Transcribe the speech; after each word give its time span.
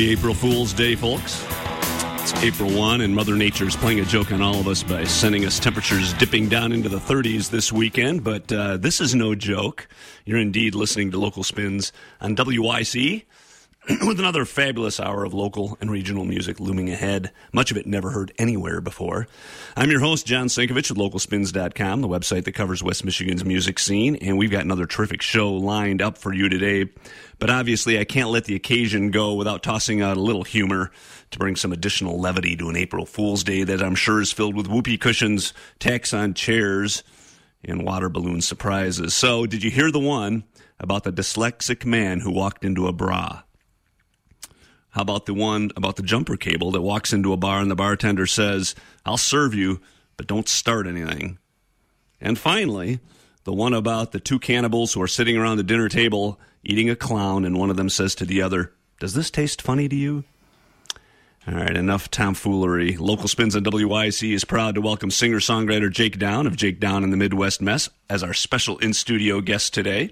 Happy 0.00 0.12
April 0.12 0.32
Fool's 0.32 0.72
Day, 0.72 0.94
folks. 0.94 1.44
It's 2.22 2.32
April 2.42 2.70
1, 2.70 3.02
and 3.02 3.14
Mother 3.14 3.36
Nature's 3.36 3.76
playing 3.76 4.00
a 4.00 4.04
joke 4.06 4.32
on 4.32 4.40
all 4.40 4.58
of 4.58 4.66
us 4.66 4.82
by 4.82 5.04
sending 5.04 5.44
us 5.44 5.60
temperatures 5.60 6.14
dipping 6.14 6.48
down 6.48 6.72
into 6.72 6.88
the 6.88 6.96
30s 6.98 7.50
this 7.50 7.70
weekend. 7.70 8.24
But 8.24 8.50
uh, 8.50 8.78
this 8.78 9.02
is 9.02 9.14
no 9.14 9.34
joke. 9.34 9.88
You're 10.24 10.38
indeed 10.38 10.74
listening 10.74 11.10
to 11.10 11.18
Local 11.18 11.42
Spins 11.42 11.92
on 12.18 12.34
WYCE. 12.34 13.24
with 14.06 14.18
another 14.18 14.44
fabulous 14.44 15.00
hour 15.00 15.24
of 15.24 15.32
local 15.32 15.78
and 15.80 15.90
regional 15.90 16.26
music 16.26 16.60
looming 16.60 16.90
ahead, 16.90 17.32
much 17.50 17.70
of 17.70 17.78
it 17.78 17.86
never 17.86 18.10
heard 18.10 18.30
anywhere 18.38 18.82
before. 18.82 19.26
I'm 19.74 19.90
your 19.90 20.00
host, 20.00 20.26
John 20.26 20.48
Sinkevics 20.48 20.90
with 20.90 20.98
localspins.com, 20.98 22.02
the 22.02 22.08
website 22.08 22.44
that 22.44 22.52
covers 22.52 22.82
West 22.82 23.06
Michigan's 23.06 23.42
music 23.42 23.78
scene, 23.78 24.16
and 24.16 24.36
we've 24.36 24.50
got 24.50 24.66
another 24.66 24.84
terrific 24.84 25.22
show 25.22 25.54
lined 25.54 26.02
up 26.02 26.18
for 26.18 26.30
you 26.30 26.50
today. 26.50 26.90
But 27.38 27.48
obviously, 27.48 27.98
I 27.98 28.04
can't 28.04 28.28
let 28.28 28.44
the 28.44 28.54
occasion 28.54 29.10
go 29.10 29.32
without 29.32 29.62
tossing 29.62 30.02
out 30.02 30.18
a 30.18 30.20
little 30.20 30.44
humor 30.44 30.90
to 31.30 31.38
bring 31.38 31.56
some 31.56 31.72
additional 31.72 32.20
levity 32.20 32.56
to 32.56 32.68
an 32.68 32.76
April 32.76 33.06
Fool's 33.06 33.44
Day 33.44 33.64
that 33.64 33.82
I'm 33.82 33.94
sure 33.94 34.20
is 34.20 34.30
filled 34.30 34.56
with 34.56 34.66
whoopee 34.66 34.98
cushions, 34.98 35.54
tacks 35.78 36.12
on 36.12 36.34
chairs, 36.34 37.02
and 37.64 37.82
water 37.82 38.10
balloon 38.10 38.42
surprises. 38.42 39.14
So, 39.14 39.46
did 39.46 39.62
you 39.62 39.70
hear 39.70 39.90
the 39.90 39.98
one 39.98 40.44
about 40.78 41.04
the 41.04 41.12
dyslexic 41.12 41.86
man 41.86 42.20
who 42.20 42.30
walked 42.30 42.62
into 42.62 42.86
a 42.86 42.92
bra? 42.92 43.40
How 44.90 45.02
about 45.02 45.26
the 45.26 45.34
one 45.34 45.70
about 45.76 45.96
the 45.96 46.02
jumper 46.02 46.36
cable 46.36 46.72
that 46.72 46.82
walks 46.82 47.12
into 47.12 47.32
a 47.32 47.36
bar 47.36 47.60
and 47.60 47.70
the 47.70 47.76
bartender 47.76 48.26
says, 48.26 48.74
I'll 49.06 49.16
serve 49.16 49.54
you, 49.54 49.80
but 50.16 50.26
don't 50.26 50.48
start 50.48 50.86
anything? 50.86 51.38
And 52.20 52.38
finally, 52.38 53.00
the 53.44 53.52
one 53.52 53.72
about 53.72 54.12
the 54.12 54.20
two 54.20 54.38
cannibals 54.38 54.92
who 54.92 55.02
are 55.02 55.08
sitting 55.08 55.36
around 55.36 55.56
the 55.56 55.62
dinner 55.62 55.88
table 55.88 56.38
eating 56.62 56.90
a 56.90 56.96
clown, 56.96 57.44
and 57.44 57.58
one 57.58 57.70
of 57.70 57.76
them 57.76 57.88
says 57.88 58.14
to 58.16 58.26
the 58.26 58.42
other, 58.42 58.72
Does 58.98 59.14
this 59.14 59.30
taste 59.30 59.62
funny 59.62 59.88
to 59.88 59.96
you? 59.96 60.24
All 61.48 61.54
right, 61.54 61.74
enough 61.74 62.10
tomfoolery. 62.10 62.98
Local 62.98 63.26
Spins 63.26 63.56
on 63.56 63.64
WYCE 63.64 64.34
is 64.34 64.44
proud 64.44 64.74
to 64.74 64.82
welcome 64.82 65.10
singer 65.10 65.38
songwriter 65.38 65.90
Jake 65.90 66.18
Down 66.18 66.46
of 66.46 66.54
Jake 66.54 66.78
Down 66.78 67.02
and 67.02 67.10
the 67.10 67.16
Midwest 67.16 67.62
Mess 67.62 67.88
as 68.10 68.22
our 68.22 68.34
special 68.34 68.76
in 68.76 68.92
studio 68.92 69.40
guest 69.40 69.72
today. 69.72 70.10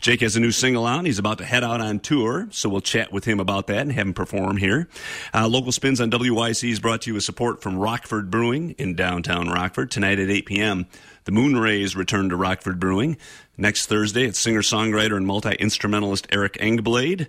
Jake 0.00 0.22
has 0.22 0.36
a 0.36 0.40
new 0.40 0.50
single 0.50 0.86
out. 0.86 1.04
He's 1.04 1.18
about 1.18 1.36
to 1.36 1.44
head 1.44 1.62
out 1.62 1.82
on 1.82 2.00
tour, 2.00 2.48
so 2.50 2.70
we'll 2.70 2.80
chat 2.80 3.12
with 3.12 3.26
him 3.26 3.40
about 3.40 3.66
that 3.66 3.82
and 3.82 3.92
have 3.92 4.06
him 4.06 4.14
perform 4.14 4.56
here. 4.56 4.88
Uh, 5.34 5.46
Local 5.48 5.70
Spins 5.70 6.00
on 6.00 6.10
WYCE 6.10 6.70
is 6.70 6.80
brought 6.80 7.02
to 7.02 7.10
you 7.10 7.14
with 7.14 7.24
support 7.24 7.60
from 7.60 7.76
Rockford 7.76 8.30
Brewing 8.30 8.70
in 8.78 8.94
downtown 8.94 9.50
Rockford. 9.50 9.90
Tonight 9.90 10.18
at 10.18 10.30
8 10.30 10.46
p.m., 10.46 10.86
the 11.24 11.32
Moonrays 11.32 11.94
return 11.94 12.30
to 12.30 12.36
Rockford 12.36 12.80
Brewing. 12.80 13.18
Next 13.58 13.84
Thursday, 13.86 14.24
it's 14.24 14.38
singer 14.38 14.62
songwriter 14.62 15.18
and 15.18 15.26
multi 15.26 15.52
instrumentalist 15.56 16.26
Eric 16.30 16.54
Engblade. 16.54 17.28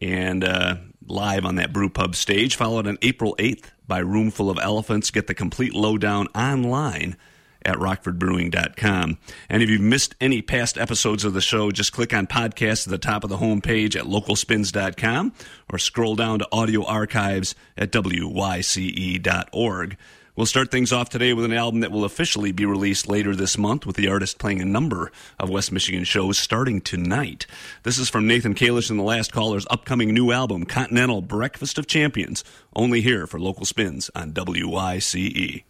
And 0.00 0.44
uh, 0.44 0.76
live 1.06 1.44
on 1.44 1.56
that 1.56 1.72
brew 1.72 1.88
pub 1.88 2.14
stage, 2.14 2.56
followed 2.56 2.86
on 2.86 2.98
April 3.02 3.34
8th 3.38 3.64
by 3.86 3.98
Roomful 3.98 4.50
of 4.50 4.58
Elephants. 4.60 5.10
Get 5.10 5.26
the 5.26 5.34
complete 5.34 5.74
lowdown 5.74 6.28
online 6.28 7.16
at 7.64 7.76
rockfordbrewing.com. 7.76 9.18
And 9.48 9.62
if 9.62 9.68
you've 9.68 9.80
missed 9.80 10.14
any 10.20 10.42
past 10.42 10.78
episodes 10.78 11.24
of 11.24 11.34
the 11.34 11.40
show, 11.40 11.70
just 11.70 11.92
click 11.92 12.14
on 12.14 12.26
podcast 12.26 12.86
at 12.86 12.90
the 12.90 12.98
top 12.98 13.24
of 13.24 13.30
the 13.30 13.38
homepage 13.38 13.96
at 13.96 14.04
localspins.com 14.04 15.32
or 15.70 15.78
scroll 15.78 16.16
down 16.16 16.38
to 16.40 16.48
audio 16.52 16.84
archives 16.84 17.54
at 17.76 17.94
wyce.org. 17.94 19.96
We'll 20.38 20.46
start 20.46 20.70
things 20.70 20.92
off 20.92 21.08
today 21.08 21.32
with 21.32 21.44
an 21.44 21.52
album 21.52 21.80
that 21.80 21.90
will 21.90 22.04
officially 22.04 22.52
be 22.52 22.64
released 22.64 23.08
later 23.08 23.34
this 23.34 23.58
month, 23.58 23.84
with 23.84 23.96
the 23.96 24.06
artist 24.06 24.38
playing 24.38 24.62
a 24.62 24.64
number 24.64 25.10
of 25.36 25.50
West 25.50 25.72
Michigan 25.72 26.04
shows 26.04 26.38
starting 26.38 26.80
tonight. 26.80 27.44
This 27.82 27.98
is 27.98 28.08
from 28.08 28.28
Nathan 28.28 28.54
Kalish 28.54 28.88
and 28.88 29.00
the 29.00 29.02
Last 29.02 29.32
Caller's 29.32 29.66
upcoming 29.68 30.14
new 30.14 30.30
album, 30.30 30.64
Continental 30.64 31.22
Breakfast 31.22 31.76
of 31.76 31.88
Champions, 31.88 32.44
only 32.76 33.00
here 33.00 33.26
for 33.26 33.40
local 33.40 33.64
spins 33.64 34.12
on 34.14 34.32
WYCE. 34.32 35.64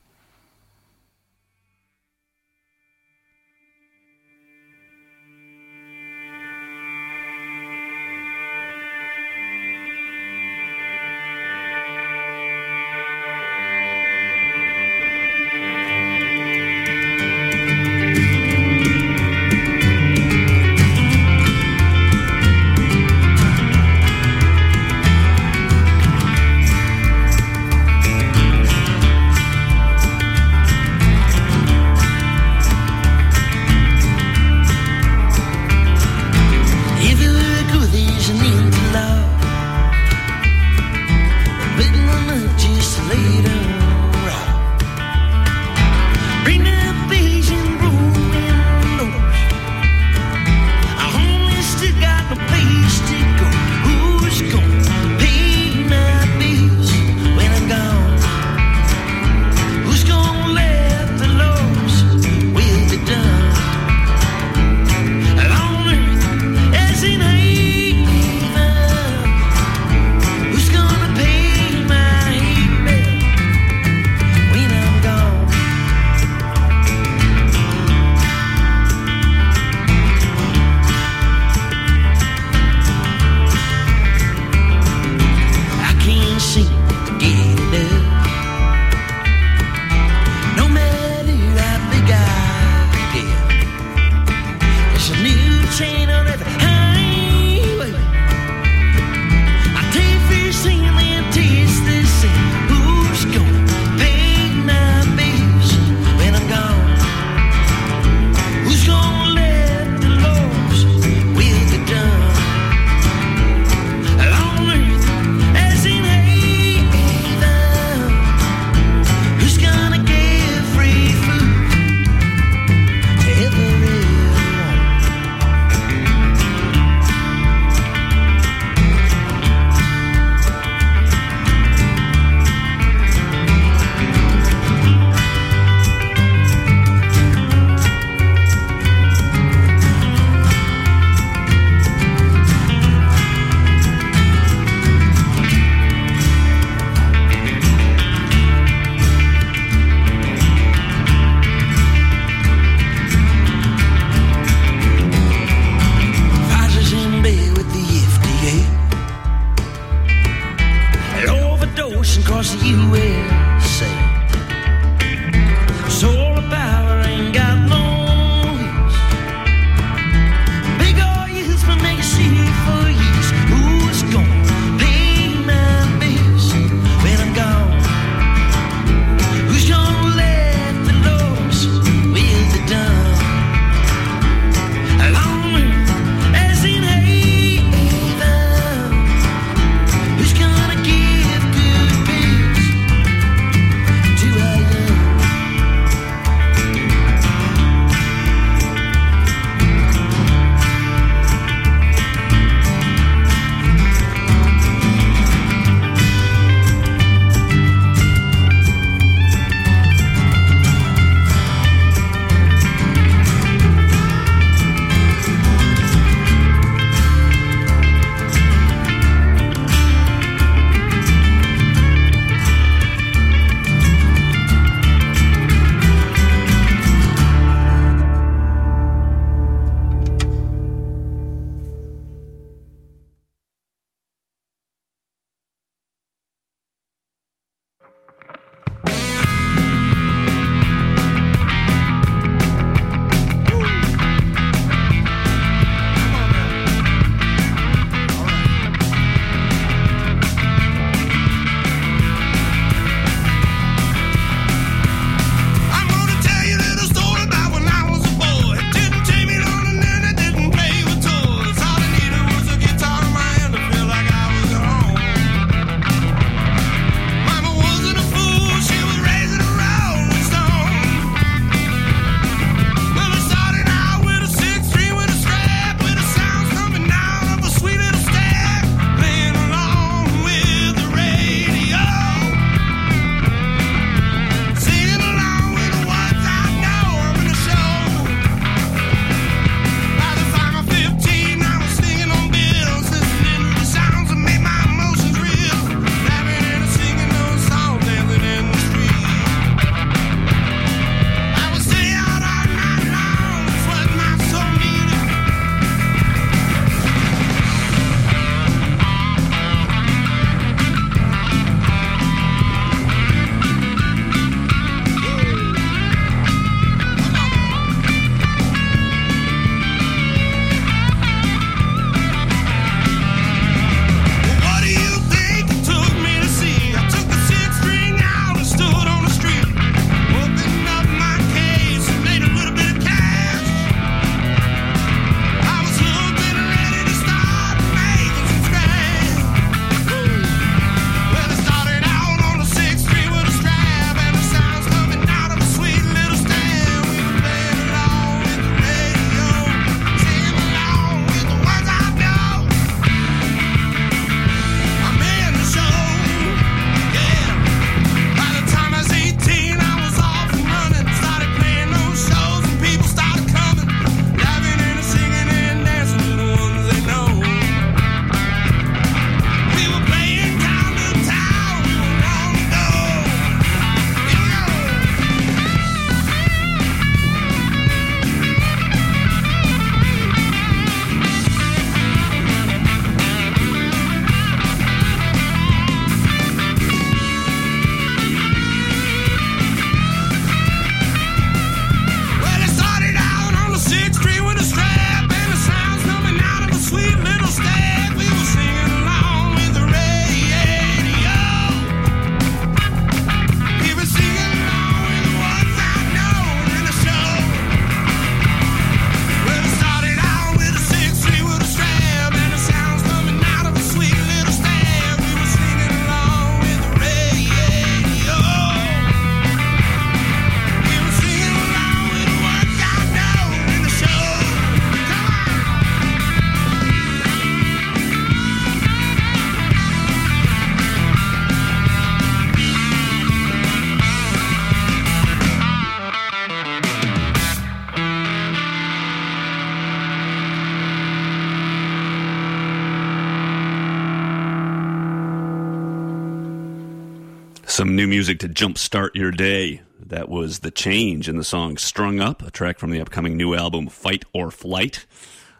Some 447.58 447.74
new 447.74 447.88
music 447.88 448.20
to 448.20 448.28
jumpstart 448.28 448.90
your 448.94 449.10
day. 449.10 449.62
That 449.84 450.08
was 450.08 450.38
The 450.38 450.52
Change 450.52 451.08
in 451.08 451.16
the 451.16 451.24
song 451.24 451.56
Strung 451.56 451.98
Up, 451.98 452.22
a 452.22 452.30
track 452.30 452.60
from 452.60 452.70
the 452.70 452.80
upcoming 452.80 453.16
new 453.16 453.34
album 453.34 453.66
Fight 453.66 454.04
or 454.12 454.30
Flight. 454.30 454.86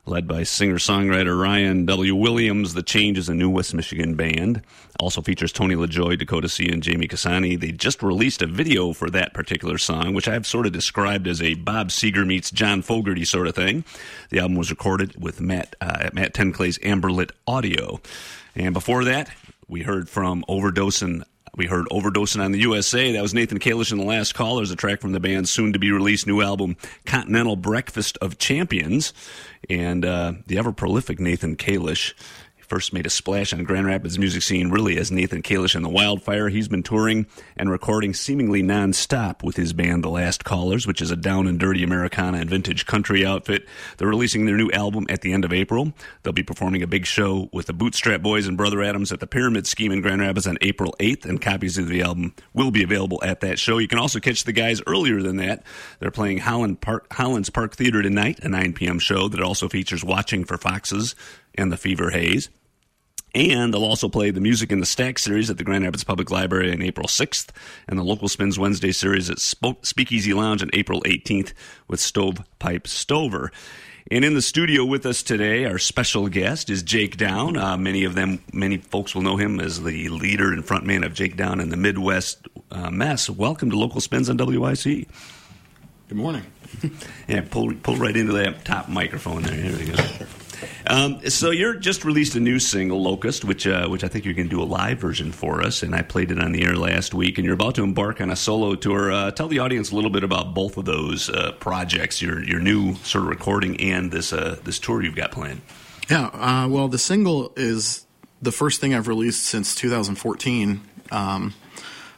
Led 0.05 0.27
by 0.27 0.43
singer 0.43 0.79
songwriter 0.79 1.41
Ryan 1.41 1.87
W. 1.87 2.17
Williams, 2.17 2.75
The 2.75 2.83
Change 2.83 3.19
is 3.19 3.29
a 3.29 3.35
new 3.35 3.49
West 3.49 3.73
Michigan 3.73 4.17
band. 4.17 4.63
Also 4.99 5.23
features 5.23 5.53
Tony 5.53 5.77
LaJoy, 5.77 6.19
Dakota 6.19 6.49
C., 6.49 6.69
and 6.69 6.83
Jamie 6.83 7.07
Kasani. 7.07 7.57
They 7.57 7.71
just 7.71 8.03
released 8.03 8.43
a 8.43 8.49
video 8.49 8.93
for 8.93 9.09
that 9.11 9.33
particular 9.33 9.79
song, 9.79 10.13
which 10.13 10.27
I've 10.27 10.45
sort 10.45 10.67
of 10.67 10.73
described 10.73 11.29
as 11.29 11.41
a 11.41 11.55
Bob 11.55 11.91
Seger 11.91 12.27
meets 12.27 12.51
John 12.51 12.83
Fogerty 12.83 13.25
sort 13.25 13.47
of 13.47 13.55
thing. 13.55 13.85
The 14.31 14.41
album 14.41 14.57
was 14.57 14.71
recorded 14.71 15.23
with 15.23 15.41
Matt, 15.41 15.77
uh, 15.81 16.11
Matt 16.13 16.35
Tenclay's 16.35 16.79
Amberlit 16.79 17.31
Audio. 17.47 18.01
And 18.57 18.75
before 18.75 19.05
that, 19.05 19.31
we 19.69 19.83
heard 19.83 20.09
from 20.09 20.45
Overdosing 20.49 21.23
we 21.59 21.67
heard 21.67 21.87
Overdosing 21.91 22.43
on 22.43 22.53
the 22.53 22.61
USA. 22.61 23.13
That 23.13 23.21
was 23.21 23.35
Nathan 23.35 23.59
Kalish 23.59 23.91
in 23.91 23.99
the 23.99 24.05
last 24.05 24.35
call. 24.35 24.57
There's 24.57 24.71
a 24.71 24.77
track 24.77 25.01
from 25.01 25.13
the 25.13 25.21
band's 25.21 25.51
soon 25.51 25.73
to 25.73 25.79
be 25.79 25.91
released 25.91 26.27
new 26.27 26.41
album, 26.41 26.77
Continental 27.05 27.57
Breakfast 27.57 28.17
of 28.23 28.39
Champions. 28.39 29.13
And 29.69 30.05
uh, 30.05 30.35
the 30.47 30.57
ever 30.57 30.73
prolific 30.73 31.19
Nathan 31.19 31.57
Kalish 31.57 32.15
first 32.69 32.93
made 32.93 33.07
a 33.07 33.11
splash 33.11 33.53
on 33.53 33.65
Grand 33.65 33.87
Rapids 33.87 34.19
music 34.19 34.43
scene 34.43 34.71
really 34.71 34.99
as 34.99 35.11
Nathan 35.11 35.43
Kalish 35.43 35.75
and 35.75 35.85
the 35.85 35.89
Wildfire. 35.89 36.49
He's 36.49 36.69
been 36.69 36.83
touring 36.83 37.27
and 37.57 37.71
recording 37.71 38.13
seemingly 38.13 38.63
nonstop 38.63 39.43
with 39.43 39.57
his 39.57 39.73
band 39.73 40.05
The 40.05 40.11
Last 40.11 40.45
Callers, 40.45 40.87
which 40.87 41.01
is 41.01 41.11
a 41.11 41.17
down 41.17 41.47
and 41.47 41.59
dirty 41.59 41.83
Americana 41.83 42.39
and 42.39 42.51
vintage 42.51 42.87
country 42.87 43.25
outfit. 43.25 43.67
They're 43.97 44.09
releasing 44.09 44.45
their 44.45 44.57
new 44.57 44.71
album 44.71 45.07
at 45.09 45.23
the 45.23 45.33
end 45.33 45.45
of 45.45 45.53
April. 45.53 45.93
They'll 46.23 46.33
be 46.33 46.43
performing 46.43 46.83
a 46.83 46.87
big 46.87 47.07
show 47.07 47.49
with 47.53 47.67
the 47.67 47.73
Bootstrap 47.73 48.21
Boys 48.21 48.47
and 48.47 48.57
Brother 48.57 48.83
Adams 48.83 49.13
at 49.13 49.21
the 49.21 49.27
Pyramid 49.27 49.67
Scheme 49.67 49.93
in 49.93 50.03
Grand 50.03 50.21
Rapids 50.21 50.47
on 50.47 50.59
April 50.61 50.95
8th, 51.01 51.25
and 51.25 51.41
copies 51.41 51.79
of 51.79 51.89
the 51.89 52.03
album 52.03 52.35
will 52.53 52.71
be 52.71 52.83
available 52.83 53.21
at 53.25 53.41
that 53.41 53.59
show. 53.59 53.79
You 53.79 53.89
can 53.89 53.99
also 53.99 54.21
catch 54.21 54.45
the 54.45 54.53
guys 54.53 54.83
earlier 54.87 55.23
than 55.23 55.37
that. 55.37 55.63
They're 56.01 56.11
playing 56.11 56.39
Holland 56.39 56.81
Park, 56.81 57.13
Hollands 57.13 57.51
Park 57.51 57.75
Theater 57.75 58.03
tonight, 58.03 58.41
a 58.43 58.49
9 58.49 58.75
p.m. 58.75 58.99
show 58.99 59.29
that 59.29 59.41
also 59.41 59.69
features 59.69 60.05
Watching 60.05 60.45
for 60.45 60.59
Foxes 60.59 61.15
and 61.55 61.73
the 61.73 61.77
Fever 61.77 62.11
Haze. 62.11 62.49
And 63.35 63.73
they'll 63.73 63.85
also 63.85 64.09
play 64.09 64.31
the 64.31 64.41
Music 64.41 64.73
in 64.73 64.81
the 64.81 64.87
Stack 64.87 65.19
series 65.19 65.51
at 65.51 65.59
the 65.59 65.65
Grand 65.65 65.85
Rapids 65.85 66.05
Public 66.05 66.31
Library 66.31 66.73
on 66.73 66.83
April 66.83 67.07
6th, 67.07 67.51
and 67.87 67.99
the 67.99 68.03
Local 68.03 68.29
Spins 68.29 68.59
Wednesday 68.59 68.93
series 68.93 69.29
at 69.29 69.39
Speakeasy 69.39 70.33
Lounge 70.33 70.63
on 70.63 70.71
April 70.73 71.03
18th 71.03 71.53
with 71.89 72.01
Stovepipe 72.01 72.87
Stover. 72.87 73.53
And 74.11 74.25
in 74.25 74.33
the 74.33 74.41
studio 74.41 74.87
with 74.87 75.05
us 75.05 75.23
today, 75.23 75.67
our 75.67 75.79
special 75.79 76.29
guest 76.29 76.71
is 76.71 76.83
Jake 76.83 77.19
Down. 77.19 77.59
Uh, 77.59 77.77
many 77.77 78.05
of 78.05 78.15
them, 78.15 78.43
many 78.55 78.79
folks 78.79 79.15
will 79.15 79.21
know 79.21 79.37
him 79.37 79.61
as 79.61 79.83
the 79.83 80.09
leader 80.09 80.51
and 80.51 80.65
frontman 80.65 81.05
of 81.05 81.13
Jake 81.13 81.37
Down 81.37 81.61
and 81.61 81.71
the 81.71 81.77
Midwest 81.77 82.49
uh, 82.71 82.91
Mess. 82.91 83.29
Welcome 83.29 83.71
to 83.71 83.77
Local 83.77 84.01
Spins 84.01 84.31
on 84.31 84.39
WYCE. 84.39 85.07
Good 86.09 86.17
morning. 86.17 86.43
yeah, 87.29 87.43
pull 87.43 87.75
pull 87.75 87.97
right 87.97 88.17
into 88.17 88.33
that 88.33 88.65
top 88.65 88.89
microphone 88.89 89.43
there. 89.43 89.55
Here 89.55 89.77
we 89.77 89.85
go. 89.85 90.03
Um, 90.87 91.29
so 91.29 91.51
you're 91.51 91.75
just 91.75 92.05
released 92.05 92.35
a 92.35 92.41
new 92.41 92.59
single, 92.59 93.03
Locust, 93.03 93.45
which 93.45 93.67
uh, 93.67 93.89
which 93.89 94.05
I 94.05 94.09
think 94.09 94.25
you're 94.25 94.35
going 94.35 94.49
to 94.49 94.55
do 94.55 94.63
a 94.63 94.65
live 94.65 94.99
version 94.99 95.33
for 95.33 95.63
us, 95.63 95.83
and 95.83 95.95
I 95.95 96.03
played 96.03 96.31
it 96.31 96.39
on 96.39 96.53
the 96.53 96.65
air 96.65 96.77
last 96.77 97.15
week. 97.15 97.39
And 97.39 97.45
you're 97.45 97.55
about 97.55 97.75
to 97.77 97.83
embark 97.83 98.21
on 98.21 98.31
a 98.31 98.37
solo 98.37 98.75
tour. 98.75 99.13
Uh, 99.13 99.31
tell 99.31 99.49
the 99.49 99.59
audience 99.59 99.91
a 99.91 99.95
little 99.95 100.11
bit 100.11 100.25
about 100.25 100.55
both 100.55 100.77
of 100.77 100.85
those 100.85 101.29
uh, 101.31 101.53
projects, 101.53 102.23
your 102.23 102.43
your 102.45 102.61
new 102.61 102.95
sort 102.97 103.25
of 103.25 103.31
recording 103.31 103.81
and 103.81 104.11
this 104.11 104.33
uh, 104.33 104.59
this 104.65 104.79
tour 104.79 105.03
you've 105.03 105.17
got 105.17 105.33
planned. 105.33 105.61
Yeah, 106.11 106.27
uh, 106.27 106.69
well, 106.69 106.89
the 106.89 106.99
single 106.99 107.53
is 107.57 108.07
the 108.41 108.53
first 108.53 108.81
thing 108.81 108.95
I've 108.95 109.09
released 109.09 109.45
since 109.45 109.75
2014. 109.75 110.81
Um, 111.11 111.55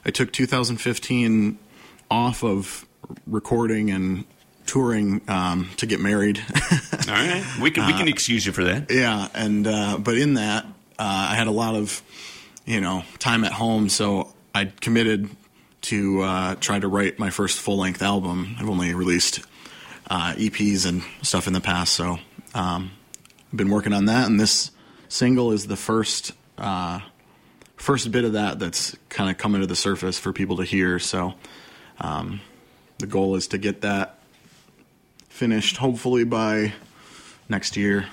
I 0.04 0.11
took 0.11 0.32
2015 0.32 1.59
off 2.11 2.44
of 2.44 2.87
recording 3.26 3.90
and 3.90 4.25
touring 4.70 5.20
um, 5.26 5.68
to 5.78 5.84
get 5.84 5.98
married. 5.98 6.38
All 7.08 7.14
right, 7.14 7.44
we 7.60 7.72
can 7.72 7.86
we 7.86 7.92
can 7.92 8.06
uh, 8.06 8.10
excuse 8.10 8.46
you 8.46 8.52
for 8.52 8.62
that. 8.64 8.88
Yeah, 8.88 9.26
and 9.34 9.66
uh, 9.66 9.98
but 9.98 10.16
in 10.16 10.34
that, 10.34 10.64
uh, 10.64 11.28
I 11.30 11.34
had 11.34 11.48
a 11.48 11.50
lot 11.50 11.74
of 11.74 12.00
you 12.66 12.80
know 12.80 13.02
time 13.18 13.42
at 13.42 13.50
home, 13.50 13.88
so 13.88 14.32
I 14.54 14.66
committed 14.66 15.28
to 15.82 16.22
uh, 16.22 16.54
try 16.54 16.78
to 16.78 16.86
write 16.86 17.18
my 17.18 17.30
first 17.30 17.58
full 17.58 17.78
length 17.78 18.00
album. 18.00 18.54
I've 18.60 18.68
only 18.68 18.94
released 18.94 19.40
uh, 20.08 20.34
EPs 20.34 20.86
and 20.86 21.02
stuff 21.22 21.48
in 21.48 21.52
the 21.52 21.60
past, 21.60 21.92
so 21.92 22.20
um, 22.54 22.92
I've 23.50 23.56
been 23.56 23.70
working 23.70 23.92
on 23.92 24.04
that, 24.04 24.28
and 24.28 24.38
this 24.38 24.70
single 25.08 25.50
is 25.50 25.66
the 25.66 25.76
first 25.76 26.30
uh, 26.58 27.00
first 27.76 28.12
bit 28.12 28.24
of 28.24 28.34
that 28.34 28.60
that's 28.60 28.96
kind 29.08 29.30
of 29.30 29.36
coming 29.36 29.62
to 29.62 29.66
the 29.66 29.74
surface 29.74 30.16
for 30.16 30.32
people 30.32 30.58
to 30.58 30.64
hear. 30.64 31.00
So 31.00 31.34
um, 32.00 32.40
the 32.98 33.08
goal 33.08 33.34
is 33.34 33.48
to 33.48 33.58
get 33.58 33.80
that 33.80 34.19
finished 35.40 35.78
hopefully 35.78 36.23
by 36.23 36.70
next 37.49 37.75
year. 37.75 38.04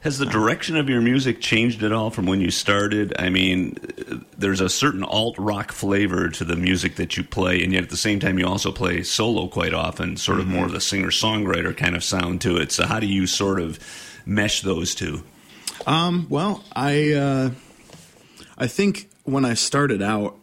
Has 0.00 0.16
the 0.16 0.24
direction 0.24 0.78
of 0.78 0.88
your 0.88 1.02
music 1.02 1.38
changed 1.38 1.82
at 1.82 1.92
all 1.92 2.08
from 2.08 2.24
when 2.24 2.40
you 2.40 2.50
started? 2.50 3.12
I 3.18 3.28
mean, 3.28 3.76
there's 4.38 4.62
a 4.62 4.70
certain 4.70 5.04
alt 5.04 5.36
rock 5.36 5.72
flavor 5.72 6.30
to 6.30 6.42
the 6.42 6.56
music 6.56 6.96
that 6.96 7.18
you 7.18 7.22
play, 7.22 7.62
and 7.62 7.70
yet 7.70 7.82
at 7.82 7.90
the 7.90 7.98
same 7.98 8.18
time, 8.18 8.38
you 8.38 8.46
also 8.46 8.72
play 8.72 9.02
solo 9.02 9.46
quite 9.46 9.74
often, 9.74 10.16
sort 10.16 10.38
of 10.40 10.46
mm-hmm. 10.46 10.54
more 10.54 10.64
of 10.64 10.72
the 10.72 10.80
singer 10.80 11.08
songwriter 11.08 11.76
kind 11.76 11.94
of 11.94 12.02
sound 12.02 12.40
to 12.40 12.56
it. 12.56 12.72
So, 12.72 12.86
how 12.86 12.98
do 12.98 13.06
you 13.06 13.26
sort 13.26 13.60
of 13.60 13.78
mesh 14.24 14.62
those 14.62 14.94
two? 14.94 15.22
Um, 15.86 16.28
well, 16.30 16.64
I 16.74 17.12
uh, 17.12 17.50
I 18.56 18.68
think 18.68 19.10
when 19.24 19.44
I 19.44 19.52
started 19.52 20.00
out, 20.00 20.38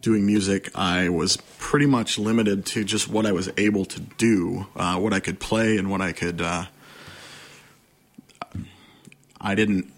doing 0.00 0.24
music, 0.24 0.70
I 0.74 1.08
was 1.08 1.36
pretty 1.58 1.86
much 1.86 2.18
limited 2.18 2.66
to 2.66 2.84
just 2.84 3.08
what 3.08 3.26
I 3.26 3.32
was 3.32 3.50
able 3.56 3.84
to 3.86 4.00
do, 4.00 4.66
uh, 4.76 4.98
what 4.98 5.12
I 5.12 5.20
could 5.20 5.40
play, 5.40 5.76
and 5.76 5.90
what 5.90 6.00
I 6.00 6.12
could. 6.12 6.40
Uh, 6.40 6.66
I 9.40 9.54
didn't, 9.54 9.92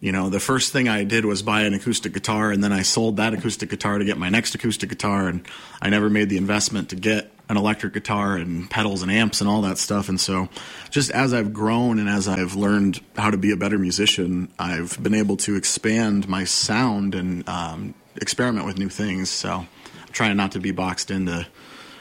you 0.00 0.12
know, 0.12 0.28
the 0.30 0.40
first 0.40 0.72
thing 0.72 0.88
I 0.88 1.04
did 1.04 1.24
was 1.24 1.42
buy 1.42 1.62
an 1.62 1.74
acoustic 1.74 2.12
guitar, 2.12 2.50
and 2.50 2.62
then 2.62 2.72
I 2.72 2.82
sold 2.82 3.16
that 3.16 3.34
acoustic 3.34 3.70
guitar 3.70 3.98
to 3.98 4.04
get 4.04 4.18
my 4.18 4.28
next 4.28 4.54
acoustic 4.54 4.88
guitar, 4.88 5.28
and 5.28 5.46
I 5.80 5.90
never 5.90 6.10
made 6.10 6.28
the 6.28 6.36
investment 6.36 6.90
to 6.90 6.96
get 6.96 7.30
an 7.48 7.56
electric 7.56 7.92
guitar 7.92 8.36
and 8.36 8.70
pedals 8.70 9.02
and 9.02 9.10
amps 9.10 9.40
and 9.40 9.48
all 9.50 9.62
that 9.62 9.76
stuff. 9.76 10.08
And 10.08 10.18
so, 10.18 10.48
just 10.90 11.10
as 11.10 11.34
I've 11.34 11.52
grown 11.52 11.98
and 11.98 12.08
as 12.08 12.26
I've 12.26 12.54
learned 12.54 13.00
how 13.16 13.30
to 13.30 13.36
be 13.36 13.52
a 13.52 13.56
better 13.56 13.78
musician, 13.78 14.50
I've 14.58 15.00
been 15.02 15.14
able 15.14 15.36
to 15.38 15.56
expand 15.56 16.28
my 16.28 16.44
sound 16.44 17.14
and 17.14 17.46
um, 17.48 17.94
experiment 18.16 18.66
with 18.66 18.78
new 18.78 18.88
things. 18.88 19.30
So 19.30 19.50
I'm 19.50 19.68
trying 20.12 20.36
not 20.36 20.52
to 20.52 20.60
be 20.60 20.72
boxed 20.72 21.10
into 21.10 21.46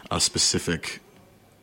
a 0.10 0.20
specific 0.20 1.02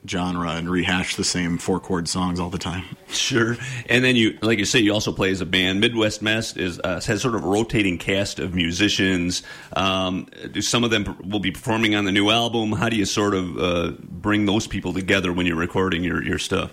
genre 0.07 0.51
and 0.53 0.71
rehash 0.71 1.17
the 1.17 1.25
same 1.25 1.59
four 1.59 1.81
chord 1.81 2.09
songs 2.09 2.39
all 2.39 2.51
the 2.51 2.59
time. 2.59 2.85
Sure, 3.09 3.57
and 3.89 4.05
then 4.05 4.17
you, 4.17 4.39
like 4.43 4.59
you 4.59 4.65
say, 4.65 4.79
you 4.79 4.93
also 4.93 5.13
play 5.13 5.31
as 5.31 5.41
a 5.41 5.47
band. 5.47 5.81
Midwest 5.81 6.23
Mess 6.23 6.57
is 6.57 6.81
uh, 6.83 7.01
has 7.01 7.23
sort 7.23 7.35
of 7.35 7.45
a 7.45 7.47
rotating 7.47 7.99
cast 7.99 8.39
of 8.39 8.55
musicians. 8.55 9.43
Um, 9.75 10.29
do 10.53 10.63
some 10.63 10.85
of 10.85 10.91
them 10.91 11.17
will 11.25 11.41
be 11.41 11.51
performing 11.51 11.95
on 11.95 12.05
the 12.05 12.13
new 12.13 12.31
album? 12.31 12.73
How 12.73 12.89
do 12.89 12.97
you 12.97 13.05
sort 13.05 13.35
of 13.35 13.59
uh, 13.59 13.93
bring 14.03 14.47
those 14.47 14.67
people 14.67 14.93
together 14.93 15.33
when 15.33 15.47
you're 15.47 15.57
recording 15.57 16.05
your 16.05 16.23
your 16.23 16.39
stuff? 16.39 16.73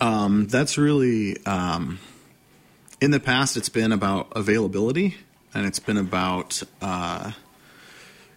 Um, 0.00 0.46
that's 0.48 0.78
really 0.78 1.44
um, 1.46 2.00
in 3.00 3.12
the 3.12 3.20
past. 3.20 3.56
It's 3.56 3.68
been 3.68 3.92
about 3.92 4.32
availability 4.36 5.16
and 5.54 5.66
it's 5.66 5.78
been 5.78 5.98
about 5.98 6.62
uh, 6.80 7.32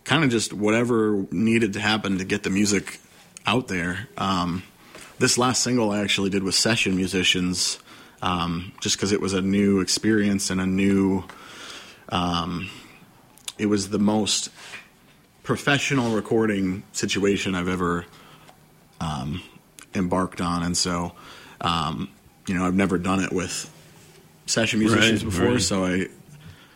kind 0.03 0.23
of 0.23 0.29
just 0.29 0.53
whatever 0.53 1.25
needed 1.31 1.73
to 1.73 1.79
happen 1.79 2.17
to 2.17 2.25
get 2.25 2.43
the 2.43 2.49
music 2.49 2.99
out 3.45 3.67
there. 3.67 4.07
Um, 4.17 4.63
this 5.19 5.37
last 5.37 5.63
single 5.63 5.91
I 5.91 6.01
actually 6.01 6.29
did 6.29 6.43
with 6.43 6.55
session 6.55 6.95
musicians, 6.95 7.79
um, 8.21 8.73
just 8.81 8.97
because 8.97 9.11
it 9.11 9.21
was 9.21 9.33
a 9.33 9.41
new 9.41 9.79
experience 9.79 10.49
and 10.49 10.59
a 10.59 10.65
new. 10.65 11.23
Um, 12.09 12.69
it 13.57 13.67
was 13.67 13.89
the 13.89 13.99
most 13.99 14.49
professional 15.43 16.13
recording 16.13 16.83
situation 16.91 17.55
I've 17.55 17.69
ever 17.69 18.05
um, 18.99 19.41
embarked 19.93 20.41
on, 20.41 20.63
and 20.63 20.75
so 20.75 21.13
um, 21.61 22.09
you 22.47 22.53
know 22.53 22.65
I've 22.65 22.75
never 22.75 22.97
done 22.97 23.23
it 23.23 23.31
with 23.31 23.71
session 24.45 24.79
musicians 24.79 25.23
right, 25.23 25.31
before, 25.31 25.53
right. 25.53 25.61
so 25.61 25.85
I 25.85 26.07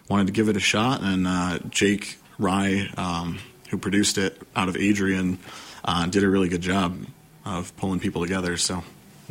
wanted 0.09 0.27
to 0.27 0.33
give 0.33 0.49
it 0.49 0.57
a 0.57 0.59
shot, 0.59 1.01
and 1.01 1.27
uh, 1.27 1.59
Jake 1.69 2.17
Rye, 2.37 2.89
um, 2.97 3.39
who 3.69 3.77
produced 3.77 4.17
it 4.17 4.41
out 4.55 4.67
of 4.67 4.75
Adrian, 4.75 5.39
uh, 5.85 6.07
did 6.07 6.23
a 6.23 6.29
really 6.29 6.49
good 6.49 6.61
job 6.61 6.97
of 7.45 7.75
pulling 7.77 7.99
people 7.99 8.21
together. 8.21 8.57
So. 8.57 8.83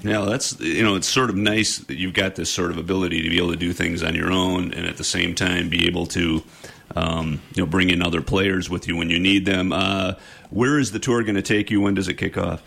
Yeah, 0.02 0.26
that's 0.26 0.58
you 0.60 0.84
know 0.84 0.94
it's 0.94 1.08
sort 1.08 1.28
of 1.28 1.36
nice 1.36 1.78
that 1.78 1.96
you've 1.96 2.14
got 2.14 2.36
this 2.36 2.50
sort 2.50 2.70
of 2.70 2.78
ability 2.78 3.22
to 3.22 3.30
be 3.30 3.38
able 3.38 3.50
to 3.50 3.56
do 3.56 3.72
things 3.72 4.02
on 4.02 4.14
your 4.14 4.30
own, 4.30 4.72
and 4.72 4.86
at 4.86 4.96
the 4.96 5.04
same 5.04 5.34
time 5.34 5.68
be 5.68 5.88
able 5.88 6.06
to 6.06 6.44
um, 6.94 7.40
you 7.54 7.62
know 7.62 7.66
bring 7.66 7.90
in 7.90 8.00
other 8.00 8.22
players 8.22 8.70
with 8.70 8.86
you 8.86 8.96
when 8.96 9.10
you 9.10 9.18
need 9.18 9.44
them. 9.44 9.72
Uh, 9.72 10.14
where 10.50 10.78
is 10.78 10.92
the 10.92 11.00
tour 11.00 11.22
going 11.24 11.34
to 11.34 11.42
take 11.42 11.70
you? 11.70 11.80
When 11.80 11.94
does 11.94 12.06
it 12.06 12.14
kick 12.14 12.38
off? 12.38 12.62